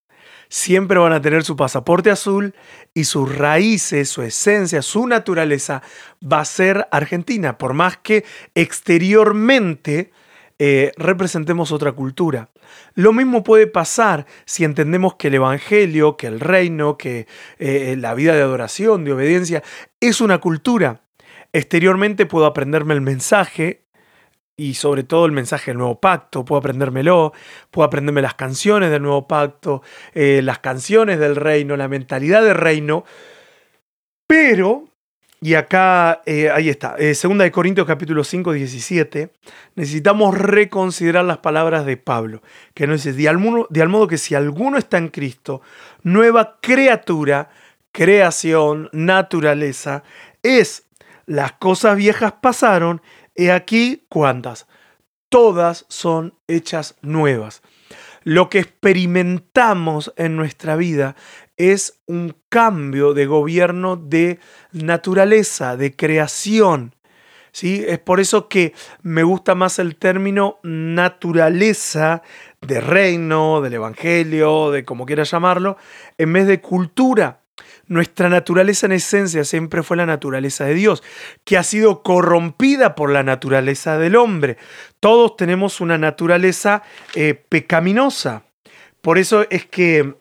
Siempre 0.50 0.98
van 0.98 1.12
a 1.12 1.22
tener 1.22 1.44
su 1.44 1.58
pasaporte 1.58 2.10
azul 2.10 2.56
y 2.94 3.04
sus 3.04 3.36
raíces, 3.36 4.08
su 4.10 4.22
esencia, 4.22 4.82
su 4.82 5.06
naturaleza 5.06 5.82
va 6.24 6.40
a 6.40 6.46
ser 6.46 6.88
argentina, 6.92 7.58
por 7.58 7.74
más 7.74 7.98
que 7.98 8.24
exteriormente 8.56 10.12
eh, 10.60 10.92
representemos 10.98 11.72
otra 11.72 11.92
cultura. 11.92 12.50
Lo 12.96 13.14
mismo 13.14 13.44
puede 13.44 13.68
pasar 13.68 14.26
si 14.46 14.64
entendemos 14.64 15.16
que 15.16 15.28
el 15.28 15.36
Evangelio, 15.36 16.18
que 16.18 16.28
el 16.28 16.40
reino, 16.40 16.98
que 16.98 17.28
eh, 17.60 17.96
la 17.98 18.14
vida 18.14 18.34
de 18.34 18.42
adoración, 18.42 19.04
de 19.04 19.14
obediencia, 19.14 19.64
es 20.00 20.22
una 20.22 20.40
cultura. 20.40 21.02
Exteriormente 21.54 22.26
puedo 22.26 22.46
aprenderme 22.46 22.94
el 22.94 23.02
mensaje 23.02 23.88
y 24.58 24.74
sobre 24.74 25.04
todo 25.04 25.28
el 25.28 25.32
mensaje 25.32 25.72
del 25.72 25.78
nuevo 25.78 26.02
pacto, 26.02 26.44
puedo 26.44 26.60
aprendérmelo, 26.60 27.32
puedo 27.70 27.86
aprenderme 27.86 28.24
las 28.24 28.34
canciones 28.34 28.90
del 28.90 29.04
nuevo 29.04 29.28
pacto, 29.28 29.84
eh, 30.16 30.42
las 30.44 30.60
canciones 30.60 31.20
del 31.20 31.36
reino, 31.36 31.78
la 31.78 31.88
mentalidad 31.88 32.44
del 32.44 32.56
reino, 32.56 33.06
pero, 34.26 34.86
y 35.40 35.54
acá, 35.54 36.24
eh, 36.26 36.50
ahí 36.50 36.70
está, 36.70 36.96
eh, 36.98 37.14
segunda 37.14 37.44
de 37.44 37.52
Corintios 37.52 37.86
capítulo 37.86 38.24
5, 38.24 38.52
17, 38.54 39.32
necesitamos 39.76 40.36
reconsiderar 40.36 41.24
las 41.24 41.38
palabras 41.38 41.86
de 41.86 41.98
Pablo, 41.98 42.42
que 42.74 42.88
nos 42.88 43.04
dice, 43.04 43.14
de 43.16 43.24
de 43.70 43.82
al 43.82 43.90
modo 43.90 44.08
que 44.08 44.18
si 44.18 44.34
alguno 44.34 44.80
está 44.80 44.98
en 44.98 45.10
Cristo, 45.10 45.62
nueva 46.02 46.58
criatura, 46.62 47.50
creación, 47.92 48.90
naturaleza, 48.92 50.04
es 50.42 50.87
las 51.28 51.52
cosas 51.54 51.96
viejas 51.98 52.34
pasaron, 52.42 53.02
y 53.36 53.50
aquí 53.50 54.06
cuántas. 54.10 54.66
Todas 55.30 55.86
son 55.90 56.34
hechas 56.48 56.96
nuevas. 57.02 57.62
Lo 58.24 58.50
que 58.50 58.60
experimentamos 58.60 60.12
en 60.16 60.36
nuestra 60.36 60.76
vida 60.76 61.16
es 61.58 62.02
un 62.08 62.36
cambio 62.50 63.14
de 63.14 63.26
gobierno 63.26 63.96
de 63.96 64.40
naturaleza, 64.72 65.78
de 65.78 65.96
creación. 65.96 66.96
¿sí? 67.52 67.84
Es 67.88 68.00
por 68.00 68.20
eso 68.20 68.48
que 68.48 68.74
me 69.02 69.24
gusta 69.24 69.56
más 69.56 69.80
el 69.80 69.96
término 69.96 70.60
naturaleza 70.64 72.22
de 72.62 72.82
reino, 72.82 73.62
del 73.62 73.74
evangelio, 73.74 74.72
de 74.72 74.86
como 74.86 75.06
quieras 75.06 75.32
llamarlo, 75.32 75.78
en 76.18 76.34
vez 76.34 76.48
de 76.48 76.62
cultura. 76.62 77.42
Nuestra 77.88 78.28
naturaleza 78.28 78.86
en 78.86 78.92
esencia 78.92 79.44
siempre 79.46 79.82
fue 79.82 79.98
la 79.98 80.06
naturaleza 80.06 80.66
de 80.66 80.74
Dios, 80.74 81.04
que 81.46 81.58
ha 81.58 81.64
sido 81.64 82.04
corrompida 82.04 82.96
por 82.96 83.12
la 83.12 83.24
naturaleza 83.24 83.98
del 83.98 84.16
hombre. 84.16 84.58
Todos 85.00 85.38
tenemos 85.38 85.80
una 85.80 85.98
naturaleza 85.98 86.84
eh, 87.16 87.34
pecaminosa. 87.34 88.44
Por 89.02 89.18
eso 89.18 89.46
es 89.50 89.66
que 89.66 90.16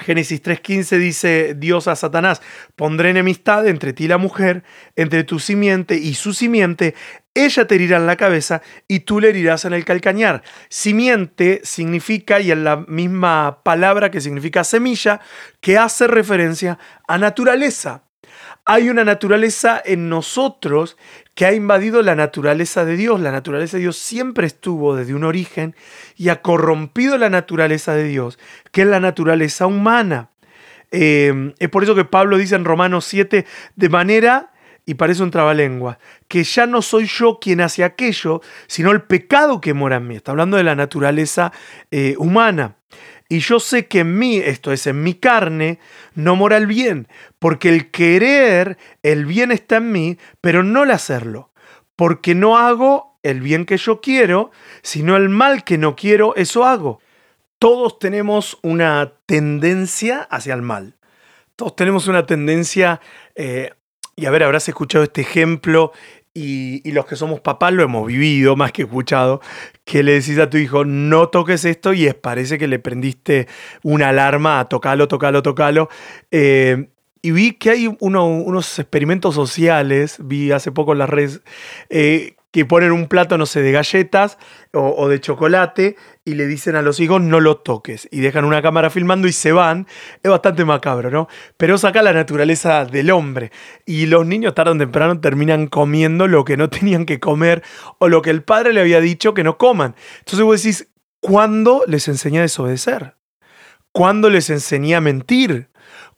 Génesis 0.00 0.42
3.15 0.42 0.98
dice 0.98 1.54
Dios 1.54 1.86
a 1.86 1.96
Satanás, 1.96 2.42
pondré 2.76 3.10
enemistad 3.10 3.66
entre 3.66 3.92
ti 3.92 4.04
y 4.04 4.08
la 4.08 4.18
mujer, 4.18 4.64
entre 4.96 5.24
tu 5.24 5.38
simiente 5.38 5.96
y 5.96 6.14
su 6.14 6.32
simiente, 6.32 6.94
ella 7.34 7.66
te 7.66 7.76
herirá 7.76 7.98
en 7.98 8.06
la 8.06 8.16
cabeza 8.16 8.60
y 8.88 9.00
tú 9.00 9.20
le 9.20 9.28
herirás 9.28 9.64
en 9.64 9.72
el 9.72 9.84
calcañar. 9.84 10.42
Simiente 10.68 11.60
significa, 11.64 12.40
y 12.40 12.50
en 12.50 12.64
la 12.64 12.76
misma 12.76 13.62
palabra 13.62 14.10
que 14.10 14.20
significa 14.20 14.64
semilla, 14.64 15.20
que 15.60 15.78
hace 15.78 16.06
referencia 16.06 16.78
a 17.06 17.18
naturaleza. 17.18 18.04
Hay 18.64 18.90
una 18.90 19.04
naturaleza 19.04 19.80
en 19.84 20.08
nosotros 20.08 20.96
que 21.34 21.46
ha 21.46 21.52
invadido 21.52 22.02
la 22.02 22.14
naturaleza 22.14 22.84
de 22.84 22.96
Dios. 22.96 23.20
La 23.20 23.32
naturaleza 23.32 23.76
de 23.76 23.82
Dios 23.82 23.96
siempre 23.96 24.46
estuvo 24.46 24.94
desde 24.94 25.14
un 25.14 25.24
origen 25.24 25.74
y 26.16 26.28
ha 26.28 26.42
corrompido 26.42 27.16
la 27.16 27.30
naturaleza 27.30 27.94
de 27.94 28.04
Dios, 28.04 28.38
que 28.72 28.82
es 28.82 28.88
la 28.88 29.00
naturaleza 29.00 29.66
humana. 29.66 30.30
Eh, 30.90 31.54
es 31.58 31.68
por 31.68 31.84
eso 31.84 31.94
que 31.94 32.04
Pablo 32.04 32.36
dice 32.36 32.56
en 32.56 32.64
Romanos 32.64 33.04
7, 33.06 33.46
de 33.76 33.88
manera 33.88 34.49
y 34.90 34.94
parece 34.94 35.22
un 35.22 35.30
trabalengua, 35.30 36.00
que 36.26 36.42
ya 36.42 36.66
no 36.66 36.82
soy 36.82 37.06
yo 37.06 37.38
quien 37.40 37.60
hace 37.60 37.84
aquello, 37.84 38.40
sino 38.66 38.90
el 38.90 39.02
pecado 39.02 39.60
que 39.60 39.72
mora 39.72 39.98
en 39.98 40.08
mí. 40.08 40.16
Está 40.16 40.32
hablando 40.32 40.56
de 40.56 40.64
la 40.64 40.74
naturaleza 40.74 41.52
eh, 41.92 42.16
humana. 42.18 42.74
Y 43.28 43.38
yo 43.38 43.60
sé 43.60 43.86
que 43.86 44.00
en 44.00 44.18
mí, 44.18 44.38
esto 44.38 44.72
es, 44.72 44.88
en 44.88 45.04
mi 45.04 45.14
carne, 45.14 45.78
no 46.16 46.34
mora 46.34 46.56
el 46.56 46.66
bien, 46.66 47.06
porque 47.38 47.68
el 47.68 47.92
querer, 47.92 48.78
el 49.04 49.26
bien 49.26 49.52
está 49.52 49.76
en 49.76 49.92
mí, 49.92 50.18
pero 50.40 50.64
no 50.64 50.82
el 50.82 50.90
hacerlo, 50.90 51.52
porque 51.94 52.34
no 52.34 52.58
hago 52.58 53.16
el 53.22 53.40
bien 53.42 53.66
que 53.66 53.76
yo 53.76 54.00
quiero, 54.00 54.50
sino 54.82 55.16
el 55.16 55.28
mal 55.28 55.62
que 55.62 55.78
no 55.78 55.94
quiero, 55.94 56.34
eso 56.34 56.64
hago. 56.64 57.00
Todos 57.60 58.00
tenemos 58.00 58.58
una 58.62 59.12
tendencia 59.26 60.22
hacia 60.22 60.54
el 60.54 60.62
mal. 60.62 60.96
Todos 61.54 61.76
tenemos 61.76 62.08
una 62.08 62.26
tendencia 62.26 63.00
eh, 63.36 63.70
y 64.20 64.26
a 64.26 64.30
ver, 64.30 64.42
habrás 64.42 64.68
escuchado 64.68 65.04
este 65.04 65.22
ejemplo 65.22 65.92
y, 66.34 66.92
los 66.92 67.06
que 67.06 67.16
somos 67.16 67.40
papás 67.40 67.72
lo 67.72 67.82
hemos 67.82 68.06
vivido 68.06 68.54
más 68.54 68.70
que 68.70 68.82
escuchado, 68.82 69.40
que 69.84 70.02
le 70.02 70.12
decís 70.12 70.38
a 70.38 70.50
tu 70.50 70.58
hijo, 70.58 70.84
no 70.84 71.28
toques 71.28 71.64
esto 71.64 71.92
y 71.92 72.06
es, 72.06 72.14
parece 72.14 72.58
que 72.58 72.68
le 72.68 72.78
prendiste 72.78 73.48
una 73.82 74.10
alarma 74.10 74.60
a 74.60 74.68
tocarlo, 74.68 75.08
tocarlo, 75.08 75.42
tocarlo. 75.42 75.88
Eh, 76.30 76.90
y 77.22 77.30
vi 77.32 77.52
que 77.52 77.70
hay 77.70 77.96
unos 78.00 78.78
experimentos 78.78 79.34
sociales, 79.34 80.18
vi 80.20 80.52
hace 80.52 80.70
poco 80.70 80.92
en 80.92 80.98
las 80.98 81.10
redes, 81.10 81.40
eh, 81.88 82.34
que 82.50 82.64
ponen 82.64 82.92
un 82.92 83.06
plato, 83.06 83.38
no 83.38 83.46
sé, 83.46 83.62
de 83.62 83.72
galletas 83.72 84.38
o, 84.72 85.08
de 85.08 85.20
chocolate 85.20 85.96
y 86.30 86.34
le 86.34 86.46
dicen 86.46 86.76
a 86.76 86.82
los 86.82 87.00
hijos 87.00 87.20
no 87.20 87.40
lo 87.40 87.56
toques 87.56 88.08
y 88.10 88.20
dejan 88.20 88.44
una 88.44 88.62
cámara 88.62 88.88
filmando 88.88 89.26
y 89.26 89.32
se 89.32 89.52
van. 89.52 89.86
Es 90.22 90.30
bastante 90.30 90.64
macabro, 90.64 91.10
¿no? 91.10 91.28
Pero 91.56 91.76
saca 91.76 92.02
la 92.02 92.12
naturaleza 92.12 92.84
del 92.84 93.10
hombre 93.10 93.50
y 93.84 94.06
los 94.06 94.26
niños 94.26 94.54
tarde 94.54 94.70
o 94.70 94.78
temprano 94.78 95.20
terminan 95.20 95.66
comiendo 95.66 96.28
lo 96.28 96.44
que 96.44 96.56
no 96.56 96.70
tenían 96.70 97.04
que 97.04 97.18
comer 97.18 97.62
o 97.98 98.08
lo 98.08 98.22
que 98.22 98.30
el 98.30 98.42
padre 98.42 98.72
le 98.72 98.80
había 98.80 99.00
dicho 99.00 99.34
que 99.34 99.44
no 99.44 99.58
coman. 99.58 99.94
Entonces 100.20 100.44
vos 100.44 100.62
decís, 100.62 100.88
¿cuándo 101.20 101.82
les 101.86 102.06
enseñé 102.08 102.38
a 102.38 102.42
desobedecer? 102.42 103.16
¿Cuándo 103.92 104.30
les 104.30 104.50
enseñé 104.50 104.94
a 104.94 105.00
mentir? 105.00 105.70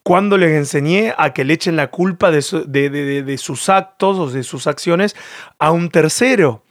cuando 0.03 0.37
les 0.37 0.51
enseñé 0.51 1.13
a 1.17 1.31
que 1.31 1.45
le 1.45 1.53
echen 1.53 1.77
la 1.77 1.89
culpa 1.89 2.29
de, 2.29 2.41
sus 2.41 3.69
actos 3.69 4.19
o 4.19 4.29
de 4.29 4.43
sus 4.43 4.67
acciones 4.67 5.15
a 5.59 5.71
un 5.71 5.89
tercero. 5.89 6.65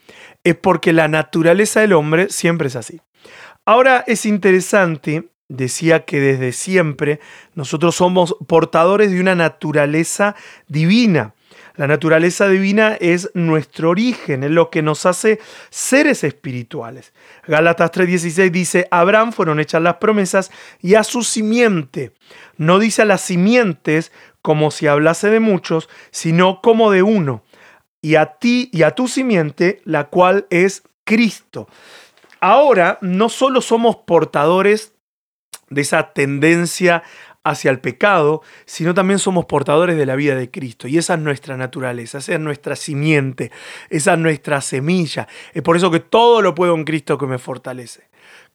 Es 0.45 0.55
porque 0.57 0.93
la 0.93 1.09
naturaleza 1.09 1.81
del 1.81 1.95
hombre 1.95 2.29
siempre 2.29 2.69
es 2.69 2.77
así. 2.77 3.01
Ahora 3.65 4.03
es 4.09 4.27
interesante, 4.27 5.29
decía 5.49 6.05
que 6.05 6.19
desde 6.19 6.51
siempre 6.51 7.21
nosotros 7.55 7.95
somos 7.95 8.35
portadores 8.49 9.13
de 9.13 9.21
una 9.21 9.37
naturaleza 9.37 10.35
divina. 10.67 11.35
La 11.77 11.87
naturaleza 11.87 12.49
divina 12.49 12.97
es 13.01 13.31
nuestro 13.35 13.91
origen, 13.91 14.43
es 14.43 14.51
lo 14.51 14.69
que 14.69 14.83
nos 14.83 15.07
hace 15.07 15.39
seres 15.71 16.25
espirituales. 16.25 17.13
Gálatas 17.47 17.93
3:16 17.93 18.51
dice, 18.51 18.89
a 18.91 18.99
Abraham 18.99 19.33
fueron 19.33 19.61
hechas 19.61 19.81
las 19.81 19.97
promesas 19.97 20.51
y 20.81 20.97
a 20.97 21.05
su 21.05 21.23
simiente. 21.23 22.13
No 22.57 22.81
dice 22.81 23.03
a 23.03 23.07
las 23.07 23.21
simientes 23.21 24.11
como 24.43 24.73
si 24.73 24.89
hablase 24.89 25.31
de 25.31 25.39
muchos, 25.39 25.89
sino 26.11 26.61
como 26.63 26.91
de 26.91 27.05
uno. 27.05 27.45
Y 28.01 28.17
a 28.17 28.27
ti 28.41 28.71
y 28.73 28.83
a 28.83 28.91
tu 28.91 29.07
simiente, 29.07 29.81
la 29.85 30.09
cual 30.09 30.47
es 30.51 30.83
Cristo. 31.05 31.69
Ahora 32.43 32.99
no 33.03 33.29
solo 33.29 33.61
somos 33.61 33.99
portadores 34.05 34.97
de 35.71 35.83
esa 35.83 36.13
tendencia 36.13 37.05
hacia 37.45 37.71
el 37.71 37.79
pecado, 37.79 38.43
sino 38.65 38.95
también 38.95 39.21
somos 39.21 39.45
portadores 39.45 39.97
de 39.97 40.07
la 40.07 40.17
vida 40.17 40.35
de 40.35 40.51
Cristo. 40.51 40.89
Y 40.89 40.99
esa 40.99 41.15
es 41.15 41.21
nuestra 41.21 41.57
naturaleza, 41.57 42.19
esa 42.19 42.33
es 42.33 42.41
nuestra 42.41 42.75
simiente, 42.75 43.53
esa 43.91 44.15
es 44.15 44.19
nuestra 44.19 44.61
semilla. 44.61 45.29
Es 45.55 45.63
por 45.63 45.77
eso 45.77 45.93
que 45.93 46.01
todo 46.01 46.43
lo 46.43 46.53
puedo 46.53 46.75
en 46.75 46.83
Cristo 46.83 47.17
que 47.17 47.27
me 47.27 47.39
fortalece. 47.39 48.09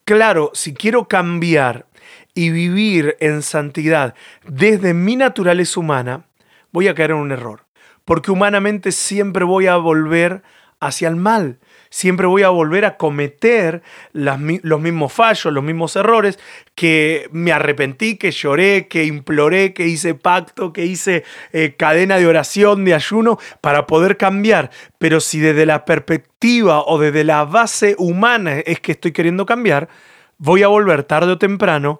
Claro, 0.03 0.51
si 0.53 0.73
quiero 0.73 1.07
cambiar 1.07 1.87
y 2.33 2.49
vivir 2.49 3.15
en 3.21 3.41
santidad 3.41 4.15
desde 4.45 4.93
mi 4.93 5.15
naturaleza 5.15 5.79
humana, 5.79 6.25
voy 6.73 6.89
a 6.89 6.93
caer 6.93 7.11
en 7.11 7.17
un 7.17 7.31
error. 7.31 7.65
Porque 8.03 8.31
humanamente 8.31 8.91
siempre 8.91 9.45
voy 9.45 9.67
a 9.67 9.77
volver 9.77 10.43
hacia 10.81 11.07
el 11.07 11.15
mal. 11.15 11.59
Siempre 11.97 12.27
voy 12.27 12.43
a 12.43 12.49
volver 12.49 12.85
a 12.85 12.95
cometer 12.95 13.81
los 14.13 14.39
mismos 14.39 15.11
fallos, 15.11 15.51
los 15.51 15.63
mismos 15.63 15.95
errores 15.95 16.37
que 16.75 17.27
me 17.31 17.51
arrepentí, 17.51 18.17
que 18.17 18.29
lloré, 18.29 18.87
que 18.87 19.05
imploré, 19.05 19.73
que 19.73 19.87
hice 19.87 20.13
pacto, 20.13 20.73
que 20.73 20.85
hice 20.85 21.23
eh, 21.53 21.73
cadena 21.75 22.17
de 22.17 22.27
oración, 22.27 22.85
de 22.85 22.93
ayuno, 22.93 23.39
para 23.61 23.87
poder 23.87 24.15
cambiar. 24.15 24.69
Pero 24.99 25.19
si 25.19 25.39
desde 25.39 25.65
la 25.65 25.85
perspectiva 25.85 26.83
o 26.85 26.99
desde 26.99 27.23
la 27.23 27.45
base 27.45 27.95
humana 27.97 28.59
es 28.59 28.79
que 28.79 28.91
estoy 28.91 29.11
queriendo 29.11 29.47
cambiar, 29.47 29.89
voy 30.37 30.61
a 30.61 30.67
volver 30.67 31.01
tarde 31.01 31.31
o 31.31 31.39
temprano 31.39 31.99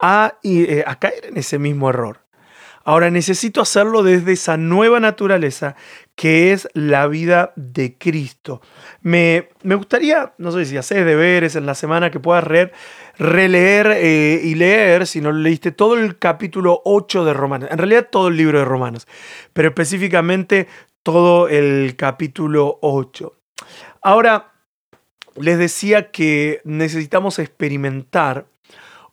a, 0.00 0.38
eh, 0.42 0.82
a 0.84 0.98
caer 0.98 1.26
en 1.26 1.36
ese 1.36 1.60
mismo 1.60 1.88
error. 1.88 2.25
Ahora 2.86 3.10
necesito 3.10 3.60
hacerlo 3.60 4.04
desde 4.04 4.34
esa 4.34 4.56
nueva 4.56 5.00
naturaleza 5.00 5.74
que 6.14 6.52
es 6.52 6.68
la 6.72 7.08
vida 7.08 7.52
de 7.56 7.98
Cristo. 7.98 8.62
Me, 9.02 9.48
gustaría, 9.64 10.34
no 10.38 10.52
sé 10.52 10.66
si 10.66 10.76
haces 10.76 11.04
deberes 11.04 11.56
en 11.56 11.66
la 11.66 11.74
semana 11.74 12.12
que 12.12 12.20
puedas 12.20 12.46
leer, 12.46 12.72
releer 13.18 13.88
eh, 13.88 14.40
y 14.40 14.54
leer, 14.54 15.08
si 15.08 15.20
no 15.20 15.32
leíste, 15.32 15.72
todo 15.72 15.96
el 15.98 16.16
capítulo 16.16 16.80
8 16.84 17.24
de 17.24 17.32
Romanos. 17.32 17.68
En 17.72 17.78
realidad 17.78 18.06
todo 18.08 18.28
el 18.28 18.36
libro 18.36 18.60
de 18.60 18.64
Romanos, 18.64 19.08
pero 19.52 19.66
específicamente 19.70 20.68
todo 21.02 21.48
el 21.48 21.96
capítulo 21.96 22.78
8. 22.82 23.36
Ahora, 24.00 24.52
les 25.34 25.58
decía 25.58 26.12
que 26.12 26.60
necesitamos 26.62 27.40
experimentar 27.40 28.46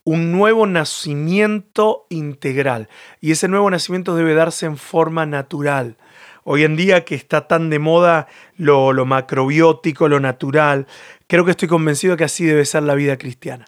un 0.04 0.32
nuevo 0.32 0.68
nacimiento 0.68 2.06
integral. 2.10 2.89
Y 3.22 3.32
ese 3.32 3.48
nuevo 3.48 3.70
nacimiento 3.70 4.16
debe 4.16 4.34
darse 4.34 4.66
en 4.66 4.78
forma 4.78 5.26
natural. 5.26 5.98
Hoy 6.44 6.63
en 6.63 6.76
día 6.76 7.06
que 7.06 7.16
está 7.16 7.48
tan 7.48 7.70
de 7.70 7.80
moda 7.80 8.28
lo, 8.58 8.94
macrobiótico, 9.06 10.10
lo 10.10 10.20
natural, 10.20 10.88
creo 11.28 11.46
que 11.46 11.52
estoy 11.52 11.70
convencido 11.70 12.18
que 12.18 12.26
así 12.26 12.46
debe 12.46 12.66
ser 12.66 12.84
la 12.84 12.96
vida 12.96 13.18
cristiana. 13.18 13.66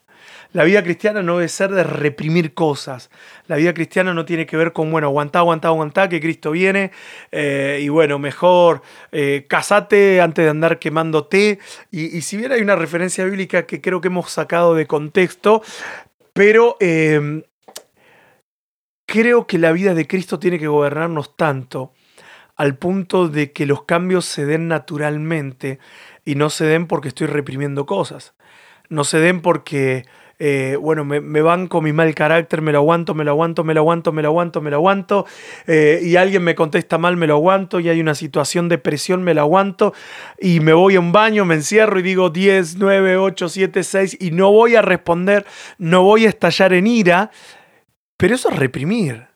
La 0.52 0.64
vida 0.64 0.84
cristiana 0.84 1.22
no 1.22 1.38
debe 1.38 1.50
ser 1.50 1.72
de 1.72 1.84
reprimir 1.84 2.54
cosas. 2.54 3.10
La 3.48 3.58
vida 3.58 3.74
cristiana 3.74 4.14
no 4.14 4.24
tiene 4.24 4.46
que 4.46 4.56
ver 4.56 4.72
con, 4.72 4.90
bueno, 4.90 5.08
aguantá, 5.08 5.40
aguantá, 5.40 5.68
aguantá, 5.68 6.08
que 6.08 6.22
Cristo 6.22 6.52
viene. 6.52 6.92
Eh, 7.32 7.80
y 7.82 7.90
bueno, 7.90 8.20
mejor 8.20 8.82
eh, 9.12 9.46
casate 9.50 10.22
antes 10.22 10.46
de 10.46 10.52
andar 10.52 10.80
quemándote. 10.80 11.60
Y, 11.92 12.18
y 12.18 12.22
si 12.22 12.38
bien 12.38 12.54
hay 12.54 12.62
una 12.62 12.78
referencia 12.78 13.26
bíblica 13.26 13.66
que 13.66 13.82
creo 13.82 14.00
que 14.00 14.08
hemos 14.08 14.32
sacado 14.32 14.76
de 14.76 14.88
contexto, 14.88 15.62
pero 16.36 16.76
em, 16.82 17.44
creo 19.08 19.48
que 19.48 19.58
la 19.58 19.72
vida 19.72 19.94
de 19.94 20.06
Cristo 20.06 20.38
tiene 20.38 20.60
que 20.60 20.68
gobernarnos 20.68 21.38
tanto 21.38 21.94
al 22.58 22.78
punto 22.78 23.30
de 23.30 23.54
que 23.54 23.66
los 23.66 23.84
cambios 23.84 24.26
se 24.26 24.46
den 24.46 24.68
naturalmente 24.68 25.80
y 26.26 26.36
no 26.36 26.50
se 26.50 26.66
den 26.66 26.88
porque 26.88 27.08
estoy 27.08 27.28
reprimiendo 27.28 27.86
cosas. 27.86 28.36
No 28.90 29.06
se 29.06 29.20
den 29.20 29.42
porque, 29.42 30.04
eh, 30.38 30.78
bueno, 30.80 31.06
me, 31.06 31.20
banco 31.42 31.82
mi 31.82 31.94
mal 31.94 32.14
carácter, 32.14 32.62
me 32.62 32.72
lo 32.74 32.80
aguanto, 32.80 33.14
me 33.14 33.24
lo 33.24 33.32
aguanto, 33.32 33.64
me 33.64 33.74
lo 33.74 33.82
aguanto, 33.82 34.12
me 34.12 34.22
lo 34.22 34.28
aguanto, 34.30 34.62
me 34.62 34.70
lo 34.70 34.78
aguanto, 34.78 35.26
eh, 35.66 36.02
y 36.04 36.18
alguien 36.18 36.44
me 36.44 36.56
contesta 36.56 36.98
mal, 36.98 37.16
me 37.16 37.28
lo 37.28 37.36
aguanto, 37.36 37.80
y 37.80 37.88
hay 37.88 38.02
una 38.02 38.16
situación 38.16 38.68
de 38.68 38.78
presión, 38.78 39.24
me 39.24 39.34
lo 39.34 39.42
aguanto, 39.42 39.94
y 40.40 40.60
me 40.60 40.74
voy 40.74 40.96
a 40.96 41.00
un 41.00 41.12
baño, 41.12 41.46
me 41.46 41.56
encierro 41.56 42.00
y 42.00 42.04
digo 42.04 42.30
10, 42.30 42.76
9, 42.78 43.18
8, 43.18 43.50
7, 43.50 43.84
6, 43.84 44.18
y 44.20 44.32
no 44.32 44.52
voy 44.52 44.76
a 44.76 44.82
responder, 44.82 45.46
no 45.78 46.04
voy 46.04 46.26
a 46.26 46.30
estallar 46.30 46.74
en 46.74 46.88
ira, 46.88 47.32
pero 48.18 48.36
eso 48.36 48.50
es 48.50 48.58
reprimir. 48.58 49.28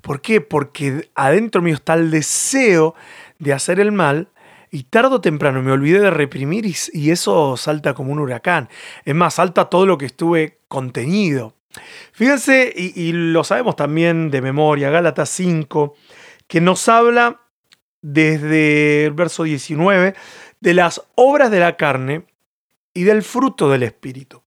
¿Por 0.00 0.20
qué? 0.20 0.40
Porque 0.40 1.10
adentro 1.16 1.62
mío 1.62 1.74
está 1.74 1.94
el 1.94 2.12
deseo 2.12 2.94
de 3.40 3.52
hacer 3.52 3.80
el 3.80 3.90
mal 3.90 4.28
y 4.70 4.84
tarde 4.84 5.16
o 5.16 5.20
temprano 5.20 5.62
me 5.62 5.72
olvidé 5.72 6.00
de 6.00 6.10
reprimir 6.10 6.66
y, 6.66 7.10
eso 7.10 7.56
salta 7.56 7.94
como 7.94 8.12
un 8.12 8.18
huracán. 8.18 8.68
Es 9.04 9.14
más, 9.14 9.34
salta 9.34 9.66
todo 9.66 9.86
lo 9.86 9.98
que 9.98 10.06
estuve 10.06 10.58
contenido. 10.68 11.54
Fíjense, 12.12 12.72
y, 12.74 13.12
lo 13.12 13.44
sabemos 13.44 13.76
también 13.76 14.30
de 14.30 14.42
memoria, 14.42 14.90
Gálatas 14.90 15.28
5, 15.30 15.94
que 16.46 16.60
nos 16.60 16.88
habla 16.88 17.40
desde 18.02 19.06
el 19.06 19.12
verso 19.12 19.42
19 19.42 20.14
de 20.60 20.74
las 20.74 21.02
obras 21.14 21.50
de 21.50 21.60
la 21.60 21.76
carne 21.76 22.24
y 22.94 23.04
del 23.04 23.22
fruto 23.22 23.68
del 23.68 23.82
Espíritu. 23.82 24.42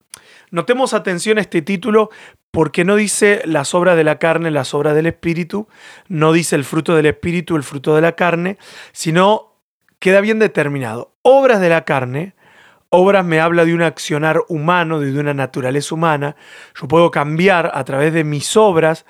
Notemos 0.52 0.94
atención 0.94 1.38
a 1.38 1.42
este 1.42 1.62
título 1.62 2.10
porque 2.52 2.84
no 2.84 2.96
dice 2.96 3.42
las 3.46 3.76
obras 3.76 3.96
de 3.96 4.04
la 4.04 4.18
carne, 4.18 4.50
las 4.50 4.74
obras 4.74 4.96
del 4.96 5.06
Espíritu, 5.06 5.68
no 6.08 6.34
dice 6.34 6.56
el 6.56 6.64
fruto 6.64 6.96
del 6.96 7.06
Espíritu, 7.06 7.56
el 7.56 7.64
fruto 7.64 7.96
de 7.96 8.02
la 8.02 8.14
carne, 8.14 8.58
sino 8.92 9.49
queda 10.00 10.22
bien 10.22 10.40
determinado. 10.40 11.14
Obras 11.22 11.62
de 11.62 11.70
la 11.70 11.86
carne, 11.86 12.34
obras 12.90 13.26
me 13.26 13.40
habla 13.40 13.66
de 13.66 13.74
un 13.74 13.82
accionar 13.82 14.42
humano, 14.48 15.00
de 15.00 15.18
una 15.20 15.34
naturaleza 15.34 15.94
humana. 15.94 16.36
Yo 16.80 16.88
puedo 16.88 17.12
cambiar 17.12 17.72
a 17.74 17.84
través 17.84 18.14
de 18.14 18.24
mis 18.24 18.58
obras, 18.58 19.06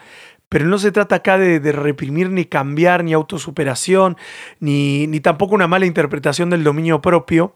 pero 0.49 0.65
no 0.65 0.80
se 0.80 0.91
trata 0.91 1.17
acá 1.17 1.38
de, 1.38 1.60
reprimir 1.71 2.32
ni 2.32 2.45
cambiar, 2.45 3.04
ni 3.04 3.13
autosuperación, 3.13 4.17
ni, 4.60 5.06
ni, 5.06 5.19
tampoco 5.19 5.54
una 5.54 5.67
mala 5.67 5.86
interpretación 5.86 6.49
del 6.49 6.63
dominio 6.63 7.02
propio, 7.02 7.56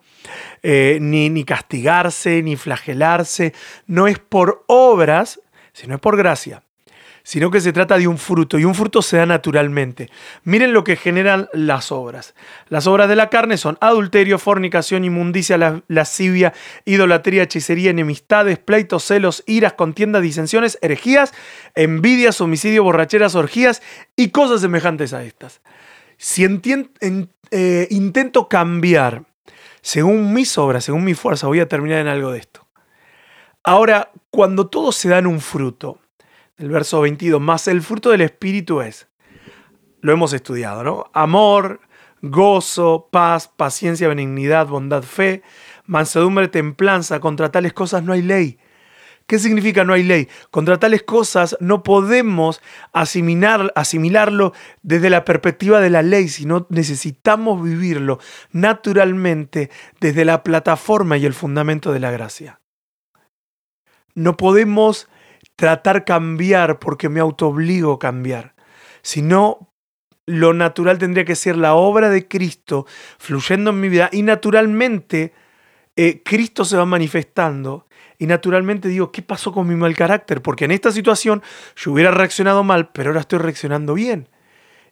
eh, 0.62 1.00
ni, 1.02 1.30
ni 1.30 1.43
castigarse, 1.43 2.43
ni 2.43 2.56
flagelarse. 2.56 3.54
No 3.88 4.08
es 4.08 4.19
por 4.19 4.63
obras, 4.67 5.41
sino 5.74 5.96
es 5.96 6.00
por 6.00 6.17
gracia, 6.17 6.63
sino 7.24 7.50
que 7.50 7.62
se 7.62 7.72
trata 7.72 7.98
de 7.98 8.08
un 8.08 8.18
fruto 8.18 8.60
y 8.60 8.66
un 8.66 8.76
fruto 8.76 9.02
se 9.02 9.18
da 9.18 9.26
naturalmente. 9.26 10.10
Miren 10.44 10.74
lo 10.74 10.84
que 10.84 10.98
generan 10.98 11.48
las 11.54 11.92
obras. 11.92 12.36
Las 12.68 12.86
obras 12.86 13.08
de 13.08 13.16
la 13.16 13.30
carne 13.30 13.58
son 13.58 13.78
adulterio, 13.80 14.38
fornicación, 14.38 15.06
inmundicia, 15.06 15.82
lascivia, 15.88 16.54
idolatría, 16.84 17.44
hechicería, 17.44 17.92
enemistades, 17.92 18.60
pleitos, 18.60 19.06
celos, 19.06 19.44
iras, 19.48 19.74
contiendas, 19.74 20.22
disensiones, 20.22 20.78
herejías, 20.82 21.34
envidias, 21.76 22.42
homicidio, 22.42 22.84
borracheras, 22.84 23.36
orgías 23.36 23.82
y 24.18 24.30
cosas 24.30 24.60
semejantes 24.60 25.14
a 25.14 25.24
estas. 25.24 25.62
Si 26.18 26.46
eh, 26.46 27.88
intento 27.90 28.50
cambiar 28.50 29.24
según 29.82 30.34
mis 30.34 30.58
obras, 30.58 30.86
según 30.86 31.04
mi 31.04 31.14
fuerza, 31.14 31.48
voy 31.48 31.60
a 31.60 31.68
terminar 31.68 32.00
en 32.00 32.08
algo 32.08 32.32
de 32.32 32.40
esto. 32.40 32.66
Ahora, 33.64 34.12
cuando 34.30 34.68
todo 34.68 34.92
se 34.92 35.10
da 35.10 35.20
en 35.20 35.28
un 35.28 35.40
fruto, 35.40 36.00
el 36.58 36.70
verso 36.70 37.02
22, 37.02 37.42
más 37.42 37.68
el 37.68 37.82
fruto 37.82 38.10
del 38.10 38.22
Espíritu 38.22 38.82
es, 38.82 39.08
lo 40.02 40.12
hemos 40.12 40.34
estudiado, 40.34 40.84
¿no? 40.84 41.06
Amor, 41.13 41.82
gozo, 42.22 43.10
paz, 43.12 43.48
paciencia, 43.48 44.08
benignidad, 44.08 44.68
bondad, 44.68 45.04
fe, 45.04 45.44
mansedumbre, 45.86 46.48
templanza, 46.48 47.20
contra 47.20 47.52
tales 47.52 47.74
cosas 47.74 48.04
no 48.04 48.13
hay 48.13 48.22
ley. 48.22 48.60
¿Qué 49.28 49.39
significa 49.39 49.86
no 49.86 49.94
hay 49.94 50.04
ley? 50.04 50.28
Contra 50.52 50.78
tales 50.80 51.04
cosas 51.04 51.56
no 51.62 51.82
podemos 51.84 52.62
asimilar, 52.92 53.72
asimilarlo 53.76 54.54
desde 54.82 55.10
la 55.10 55.24
perspectiva 55.24 55.80
de 55.80 55.89
la 55.89 56.02
ley, 56.02 56.28
sino 56.28 56.68
necesitamos 56.70 57.63
vivirlo 57.63 58.20
naturalmente 58.52 59.70
desde 60.02 60.26
la 60.26 60.44
plataforma 60.44 61.18
y 61.18 61.26
el 61.26 61.34
fundamento 61.34 61.94
de 61.94 62.02
la 62.02 62.12
gracia. 62.12 62.60
No 64.13 64.36
podemos 64.36 65.08
tratar 65.56 66.06
cambiar 66.06 66.80
porque 66.80 67.10
me 67.10 67.20
autoobligo 67.20 67.94
a 67.94 68.00
cambiar, 68.00 68.56
sino 69.02 69.74
lo 70.26 70.54
natural 70.54 70.98
tendría 70.98 71.26
que 71.26 71.36
ser 71.36 71.58
la 71.58 71.76
obra 71.76 72.10
de 72.10 72.28
Cristo 72.28 72.86
fluyendo 73.18 73.72
en 73.72 73.82
mi 73.82 73.89
vida 73.89 74.10
y 74.12 74.22
naturalmente 74.22 75.34
eh, 75.96 76.22
Cristo 76.24 76.66
se 76.66 76.78
va 76.78 76.86
manifestando 76.86 77.88
y 78.18 78.26
naturalmente 78.26 78.88
digo, 78.88 79.12
¿qué 79.12 79.22
pasó 79.22 79.52
con 79.52 79.68
mi 79.68 79.76
mal 79.76 79.96
carácter? 79.96 80.42
Porque 80.42 80.66
en 80.66 80.72
esta 80.72 80.92
situación 80.92 81.44
yo 81.76 81.92
hubiera 81.92 82.12
reaccionado 82.12 82.63
mal, 82.63 82.89
pero 82.92 83.10
ahora 83.10 83.22
estoy 83.22 83.39
reaccionando 83.39 83.94
bien. 83.94 84.30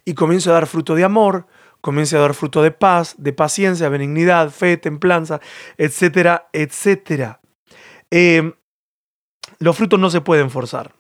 Y 0.04 0.16
comienzo 0.16 0.50
a 0.50 0.56
dar 0.56 0.68
fruto 0.68 0.96
de 0.96 1.04
amor, 1.04 1.48
comienzo 1.80 2.18
a 2.18 2.22
dar 2.22 2.34
fruto 2.34 2.62
de 2.62 2.72
paz, 2.72 3.16
de 3.18 3.32
paciencia, 3.32 3.88
benignidad, 3.90 4.50
fe, 4.50 4.78
templanza, 4.78 5.40
etcétera, 5.78 6.50
etcétera. 6.52 7.40
Eh, 8.10 8.54
los 9.62 9.78
frutos 9.78 10.00
no 10.00 10.10
se 10.10 10.22
pueden 10.22 10.50
forzar. 10.50 10.96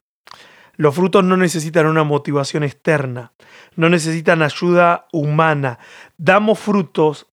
Los 0.75 0.93
frutos 0.93 1.23
no 1.23 1.35
necesitan 1.35 1.87
una 1.87 2.03
motivación 2.03 2.63
externa, 2.63 3.33
no 3.75 3.89
necesitan 3.89 4.43
ayuda 4.43 5.07
humana. 5.11 5.79
Damos 6.17 6.59
frutos 6.59 7.25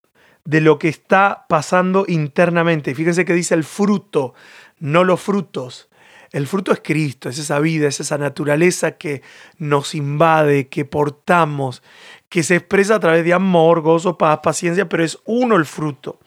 de 0.46 0.62
lo 0.62 0.78
que 0.78 0.88
está 0.88 1.44
pasando 1.46 2.06
internamente. 2.08 2.94
Fíjense 2.94 3.26
que 3.26 3.34
dice 3.34 3.54
el 3.54 3.64
fruto, 3.64 4.32
no 4.78 5.04
los 5.04 5.20
frutos. 5.20 5.90
El 6.32 6.46
fruto 6.46 6.72
es 6.72 6.80
Cristo, 6.82 7.28
es 7.28 7.38
esa 7.38 7.60
vida, 7.60 7.88
es 7.88 8.00
esa 8.00 8.16
naturaleza 8.16 8.92
que 8.92 9.20
nos 9.58 9.94
invade, 9.94 10.68
que 10.68 10.86
portamos, 10.86 11.82
que 12.30 12.42
se 12.42 12.56
expresa 12.56 12.94
a 12.94 13.00
través 13.00 13.22
de 13.22 13.34
amor, 13.34 13.82
gozo, 13.82 14.16
paz, 14.16 14.40
paciencia, 14.42 14.88
pero 14.88 15.04
es 15.04 15.18
uno 15.26 15.56
el 15.56 15.66
fruto. 15.66 16.20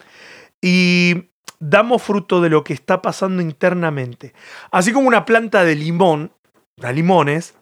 Y 0.62 1.31
damos 1.62 2.02
fruto 2.02 2.41
de 2.41 2.50
lo 2.50 2.65
que 2.65 2.74
está 2.74 3.02
pasando 3.02 3.41
internamente. 3.41 4.34
Así 4.71 4.91
como 4.91 5.08
una 5.08 5.24
planta 5.24 5.63
de 5.63 5.76
limón, 5.76 6.34
de 6.76 6.91
limones, 6.91 7.54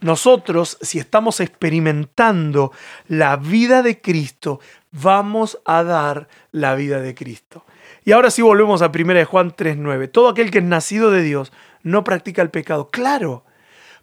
nosotros, 0.00 0.78
si 0.80 0.98
estamos 0.98 1.40
experimentando 1.40 2.72
la 3.06 3.36
vida 3.36 3.82
de 3.82 4.00
Cristo, 4.00 4.60
vamos 4.92 5.58
a 5.66 5.82
dar 5.82 6.28
la 6.52 6.74
vida 6.74 7.00
de 7.00 7.14
Cristo. 7.14 7.66
Y 8.04 8.12
ahora 8.12 8.30
sí 8.30 8.40
volvemos 8.40 8.80
a 8.80 8.86
1 8.94 9.26
Juan 9.26 9.54
3.9. 9.54 10.10
Todo 10.10 10.30
aquel 10.30 10.50
que 10.50 10.58
es 10.58 10.64
nacido 10.64 11.10
de 11.10 11.22
Dios 11.22 11.52
no 11.82 12.02
practica 12.02 12.40
el 12.40 12.50
pecado. 12.50 12.88
Claro, 12.88 13.44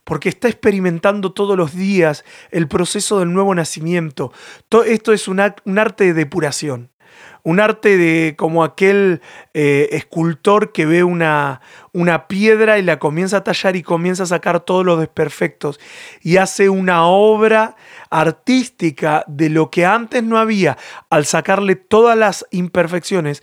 porque 0.04 0.30
está 0.30 0.50
experimentando 0.50 1.32
todos 1.32 1.58
los 1.58 1.74
días 1.74 2.24
el 2.52 2.68
proceso 2.68 3.20
del 3.20 3.34
nuevo 3.34 3.56
nacimiento. 3.56 4.32
Esto 4.86 5.14
es 5.14 5.28
un, 5.28 5.40
arte 5.40 6.04
de 6.04 6.14
depuración 6.14 6.92
un 7.48 7.62
arte 7.62 7.96
de 7.96 8.36
como 8.36 8.62
aquel 8.62 9.22
eh, 9.54 9.88
escultor 9.94 10.74
que 10.74 10.86
ve 10.86 11.06
una, 11.06 11.62
una 11.94 12.28
piedra 12.28 12.78
y 12.78 12.82
la 12.82 13.00
comienza 13.00 13.38
a 13.38 13.44
tallar 13.46 13.78
y 13.78 13.84
comienza 13.84 14.24
a 14.24 14.26
sacar 14.26 14.60
todos 14.60 14.86
los 14.86 15.00
desperfectos 15.00 15.80
y 16.22 16.36
hace 16.36 16.68
una 16.68 17.06
obra 17.06 17.78
artística 18.10 19.24
de 19.28 19.50
lo 19.50 19.72
que 19.72 19.86
antes 19.86 20.24
no 20.24 20.38
había 20.38 20.78
al 21.10 21.26
sacarle 21.26 21.78
todas 21.78 22.18
las 22.18 22.46
imperfecciones 22.52 23.42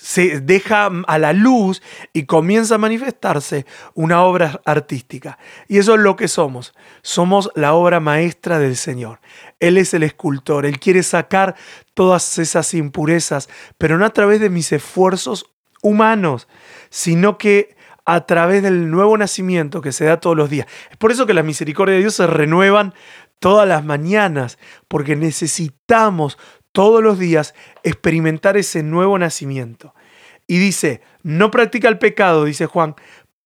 se 0.00 0.40
deja 0.40 0.90
a 1.06 1.18
la 1.18 1.34
luz 1.34 1.82
y 2.14 2.24
comienza 2.24 2.76
a 2.76 2.78
manifestarse 2.78 3.66
una 3.92 4.22
obra 4.22 4.62
artística. 4.64 5.38
Y 5.68 5.76
eso 5.76 5.94
es 5.94 6.00
lo 6.00 6.16
que 6.16 6.26
somos. 6.26 6.72
Somos 7.02 7.50
la 7.54 7.74
obra 7.74 8.00
maestra 8.00 8.58
del 8.58 8.76
Señor. 8.76 9.20
Él 9.58 9.76
es 9.76 9.92
el 9.92 10.02
escultor. 10.02 10.64
Él 10.64 10.80
quiere 10.80 11.02
sacar 11.02 11.54
todas 11.92 12.38
esas 12.38 12.72
impurezas, 12.72 13.50
pero 13.76 13.98
no 13.98 14.06
a 14.06 14.10
través 14.14 14.40
de 14.40 14.48
mis 14.48 14.72
esfuerzos 14.72 15.52
humanos, 15.82 16.48
sino 16.88 17.36
que 17.36 17.76
a 18.06 18.24
través 18.24 18.62
del 18.62 18.90
nuevo 18.90 19.18
nacimiento 19.18 19.82
que 19.82 19.92
se 19.92 20.06
da 20.06 20.18
todos 20.18 20.36
los 20.36 20.48
días. 20.48 20.66
Es 20.90 20.96
por 20.96 21.12
eso 21.12 21.26
que 21.26 21.34
las 21.34 21.44
misericordias 21.44 21.96
de 21.96 22.00
Dios 22.00 22.14
se 22.14 22.26
renuevan 22.26 22.94
todas 23.38 23.68
las 23.68 23.84
mañanas, 23.84 24.58
porque 24.88 25.14
necesitamos 25.14 26.38
todos 26.72 27.02
los 27.02 27.18
días 27.18 27.54
experimentar 27.82 28.56
ese 28.56 28.82
nuevo 28.82 29.18
nacimiento. 29.18 29.94
Y 30.46 30.58
dice, 30.58 31.00
no 31.22 31.50
practica 31.50 31.88
el 31.88 31.98
pecado, 31.98 32.44
dice 32.44 32.66
Juan, 32.66 32.96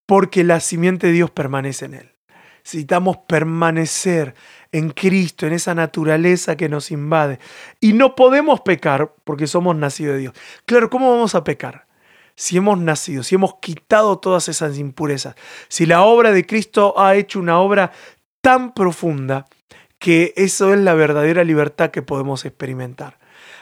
porque 0.07 0.45
la 0.45 0.61
simiente 0.61 1.09
de 1.09 1.13
Dios 1.13 1.31
permanece 1.31 1.87
en 1.87 1.95
él. 1.95 2.15
Necesitamos 2.65 3.19
permanecer 3.29 4.35
en 4.73 4.91
Cristo, 4.91 5.47
en 5.47 5.53
esa 5.53 5.75
naturaleza 5.75 6.57
que 6.57 6.69
nos 6.71 6.91
invade. 6.91 7.39
Y 7.79 7.93
no 7.93 8.17
podemos 8.17 8.63
pecar 8.63 9.15
porque 9.25 9.47
somos 9.47 9.77
nacidos 9.77 10.15
de 10.15 10.21
Dios. 10.21 10.35
Claro, 10.65 10.89
¿cómo 10.89 11.11
vamos 11.11 11.35
a 11.35 11.45
pecar? 11.45 11.87
Si 12.35 12.57
hemos 12.57 12.79
nacido, 12.79 13.23
si 13.23 13.35
hemos 13.35 13.57
quitado 13.61 14.19
todas 14.19 14.49
esas 14.49 14.79
impurezas, 14.79 15.37
si 15.69 15.87
la 15.87 16.03
obra 16.03 16.33
de 16.33 16.47
Cristo 16.47 16.99
ha 16.99 17.15
hecho 17.15 17.39
una 17.39 17.61
obra 17.61 17.93
tan 18.41 18.73
profunda 18.73 19.47
que 20.05 20.35
eso 20.37 20.75
es 20.75 20.81
la 20.81 20.93
verdadera 20.93 21.45
libertad 21.45 21.91
que 21.91 22.03
podemos 22.03 22.45
experimentar. 22.45 23.17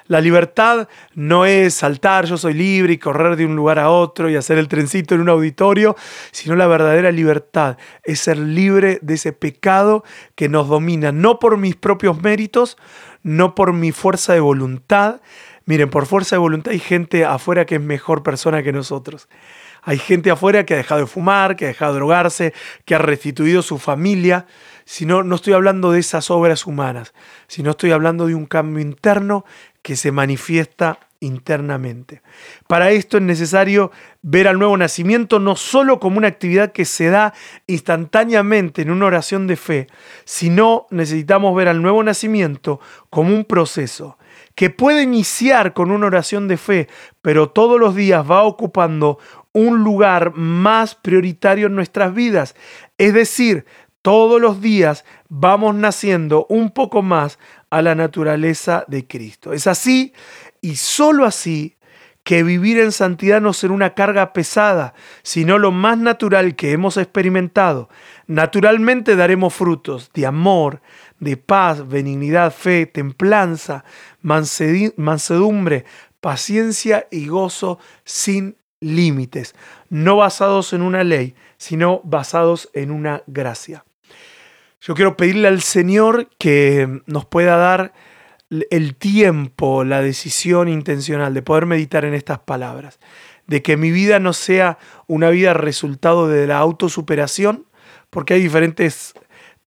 La 0.08 0.20
libertad 0.20 0.88
no 1.14 1.46
es 1.46 1.74
saltar, 1.74 2.26
yo 2.26 2.36
soy 2.36 2.54
libre 2.54 2.94
y 2.94 2.98
correr 2.98 3.36
de 3.36 3.46
un 3.46 3.54
lugar 3.54 3.78
a 3.78 3.90
otro 3.90 4.28
y 4.28 4.34
hacer 4.34 4.58
el 4.58 4.66
trencito 4.66 5.14
en 5.14 5.20
un 5.20 5.28
auditorio, 5.28 5.94
sino 6.32 6.56
la 6.56 6.66
verdadera 6.66 7.12
libertad 7.12 7.76
es 8.02 8.18
ser 8.18 8.38
libre 8.38 8.98
de 9.02 9.14
ese 9.14 9.32
pecado 9.32 10.02
que 10.34 10.48
nos 10.48 10.66
domina, 10.66 11.12
no 11.12 11.38
por 11.38 11.58
mis 11.58 11.76
propios 11.76 12.20
méritos, 12.20 12.76
no 13.22 13.54
por 13.54 13.72
mi 13.72 13.92
fuerza 13.92 14.32
de 14.32 14.40
voluntad. 14.40 15.20
Miren, 15.64 15.90
por 15.90 16.06
fuerza 16.06 16.34
de 16.34 16.40
voluntad 16.40 16.72
hay 16.72 16.80
gente 16.80 17.24
afuera 17.24 17.66
que 17.66 17.76
es 17.76 17.80
mejor 17.80 18.24
persona 18.24 18.64
que 18.64 18.72
nosotros. 18.72 19.28
Hay 19.82 19.98
gente 19.98 20.32
afuera 20.32 20.66
que 20.66 20.74
ha 20.74 20.78
dejado 20.78 21.02
de 21.02 21.06
fumar, 21.06 21.54
que 21.54 21.66
ha 21.66 21.68
dejado 21.68 21.92
de 21.92 21.98
drogarse, 22.00 22.52
que 22.84 22.96
ha 22.96 22.98
restituido 22.98 23.62
su 23.62 23.78
familia. 23.78 24.46
Si 24.84 25.06
no, 25.06 25.22
no 25.22 25.36
estoy 25.36 25.52
hablando 25.52 25.92
de 25.92 26.00
esas 26.00 26.30
obras 26.30 26.66
humanas, 26.66 27.14
sino 27.46 27.70
estoy 27.70 27.92
hablando 27.92 28.26
de 28.26 28.34
un 28.34 28.46
cambio 28.46 28.82
interno 28.82 29.44
que 29.82 29.96
se 29.96 30.12
manifiesta 30.12 30.98
internamente. 31.22 32.22
Para 32.66 32.90
esto 32.90 33.16
es 33.16 33.22
necesario 33.22 33.92
ver 34.22 34.48
al 34.48 34.58
nuevo 34.58 34.76
nacimiento 34.76 35.38
no 35.38 35.56
solo 35.56 36.00
como 36.00 36.18
una 36.18 36.28
actividad 36.28 36.72
que 36.72 36.84
se 36.84 37.08
da 37.10 37.32
instantáneamente 37.66 38.82
en 38.82 38.90
una 38.90 39.06
oración 39.06 39.46
de 39.46 39.56
fe, 39.56 39.86
sino 40.24 40.86
necesitamos 40.90 41.54
ver 41.54 41.68
al 41.68 41.80
nuevo 41.80 42.02
nacimiento 42.02 42.80
como 43.08 43.34
un 43.34 43.44
proceso 43.44 44.18
que 44.54 44.70
puede 44.70 45.02
iniciar 45.02 45.72
con 45.72 45.90
una 45.90 46.06
oración 46.06 46.48
de 46.48 46.56
fe, 46.56 46.88
pero 47.22 47.50
todos 47.50 47.80
los 47.80 47.94
días 47.94 48.28
va 48.28 48.42
ocupando 48.42 49.18
un 49.52 49.82
lugar 49.82 50.34
más 50.34 50.94
prioritario 50.94 51.66
en 51.66 51.74
nuestras 51.74 52.14
vidas. 52.14 52.54
Es 52.98 53.14
decir, 53.14 53.66
todos 54.02 54.40
los 54.40 54.60
días 54.60 55.04
vamos 55.28 55.74
naciendo 55.74 56.46
un 56.48 56.70
poco 56.70 57.02
más 57.02 57.38
a 57.70 57.82
la 57.82 57.94
naturaleza 57.94 58.84
de 58.88 59.06
Cristo. 59.06 59.52
Es 59.52 59.66
así 59.66 60.12
y 60.60 60.76
sólo 60.76 61.24
así 61.24 61.76
que 62.24 62.42
vivir 62.42 62.78
en 62.78 62.92
santidad 62.92 63.40
no 63.40 63.52
será 63.52 63.72
una 63.72 63.94
carga 63.94 64.32
pesada, 64.32 64.94
sino 65.22 65.58
lo 65.58 65.72
más 65.72 65.98
natural 65.98 66.54
que 66.54 66.72
hemos 66.72 66.96
experimentado. 66.96 67.88
Naturalmente 68.26 69.16
daremos 69.16 69.54
frutos 69.54 70.10
de 70.14 70.26
amor, 70.26 70.82
de 71.18 71.36
paz, 71.36 71.88
benignidad, 71.88 72.52
fe, 72.52 72.86
templanza, 72.86 73.84
mansedumbre, 74.20 75.84
paciencia 76.20 77.08
y 77.10 77.26
gozo 77.26 77.78
sin 78.04 78.56
límites, 78.80 79.54
no 79.90 80.16
basados 80.16 80.72
en 80.72 80.82
una 80.82 81.04
ley, 81.04 81.34
sino 81.56 82.00
basados 82.04 82.68
en 82.72 82.90
una 82.90 83.22
gracia. 83.26 83.84
Yo 84.84 84.94
quiero 84.94 85.16
pedirle 85.16 85.46
al 85.46 85.62
Señor 85.62 86.28
que 86.38 87.02
nos 87.06 87.24
pueda 87.24 87.56
dar 87.56 87.92
el 88.50 88.96
tiempo, 88.96 89.84
la 89.84 90.02
decisión 90.02 90.68
intencional 90.68 91.32
de 91.34 91.40
poder 91.40 91.66
meditar 91.66 92.04
en 92.04 92.14
estas 92.14 92.40
palabras, 92.40 92.98
de 93.46 93.62
que 93.62 93.76
mi 93.76 93.92
vida 93.92 94.18
no 94.18 94.32
sea 94.32 94.78
una 95.06 95.30
vida 95.30 95.54
resultado 95.54 96.26
de 96.26 96.48
la 96.48 96.58
autosuperación, 96.58 97.68
porque 98.10 98.34
hay 98.34 98.42
diferentes 98.42 99.14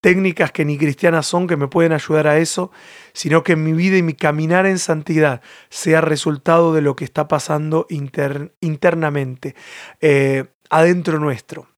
técnicas 0.01 0.51
que 0.51 0.65
ni 0.65 0.77
cristianas 0.77 1.25
son 1.25 1.47
que 1.47 1.55
me 1.55 1.69
pueden 1.69 1.93
ayudar 1.93 2.27
a 2.27 2.37
eso, 2.37 2.71
sino 3.13 3.41
que 3.41 3.55
mi 3.55 3.71
vida 3.71 3.95
y 3.95 4.03
mi 4.03 4.15
caminar 4.15 4.65
en 4.65 4.79
santidad 4.79 5.41
sea 5.69 6.01
resultado 6.01 6.73
de 6.73 6.81
lo 6.81 6.97
que 6.97 7.05
está 7.05 7.29
pasando 7.29 7.87
internamente, 7.89 9.55
eh, 10.01 10.43
adentro 10.69 11.19
nuestro. 11.19 11.69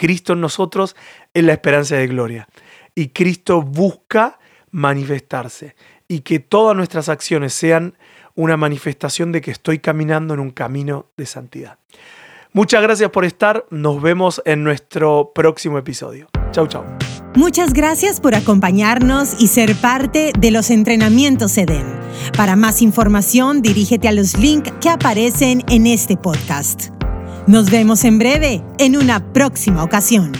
Cristo 0.00 0.32
en 0.32 0.40
nosotros 0.40 0.96
es 1.34 1.44
la 1.44 1.52
esperanza 1.52 1.96
de 1.96 2.06
gloria. 2.06 2.48
Y 2.94 3.08
Cristo 3.08 3.60
busca 3.60 4.38
manifestarse 4.70 5.76
y 6.08 6.20
que 6.20 6.38
todas 6.38 6.74
nuestras 6.74 7.10
acciones 7.10 7.52
sean 7.52 7.98
una 8.34 8.56
manifestación 8.56 9.30
de 9.30 9.42
que 9.42 9.50
estoy 9.50 9.78
caminando 9.78 10.32
en 10.32 10.40
un 10.40 10.52
camino 10.52 11.10
de 11.18 11.26
santidad. 11.26 11.76
Muchas 12.54 12.80
gracias 12.80 13.10
por 13.10 13.26
estar. 13.26 13.66
Nos 13.68 14.00
vemos 14.00 14.40
en 14.46 14.64
nuestro 14.64 15.32
próximo 15.34 15.76
episodio. 15.76 16.28
Chau, 16.50 16.66
chau. 16.66 16.82
Muchas 17.36 17.74
gracias 17.74 18.22
por 18.22 18.34
acompañarnos 18.34 19.38
y 19.38 19.48
ser 19.48 19.74
parte 19.76 20.32
de 20.38 20.50
los 20.50 20.70
entrenamientos 20.70 21.58
EDEN. 21.58 21.84
Para 22.38 22.56
más 22.56 22.80
información, 22.80 23.60
dirígete 23.60 24.08
a 24.08 24.12
los 24.12 24.38
links 24.38 24.72
que 24.80 24.88
aparecen 24.88 25.62
en 25.68 25.86
este 25.86 26.16
podcast. 26.16 26.99
Nos 27.50 27.68
vemos 27.68 28.04
en 28.04 28.20
breve 28.20 28.62
en 28.78 28.96
una 28.96 29.32
próxima 29.32 29.82
ocasión. 29.82 30.30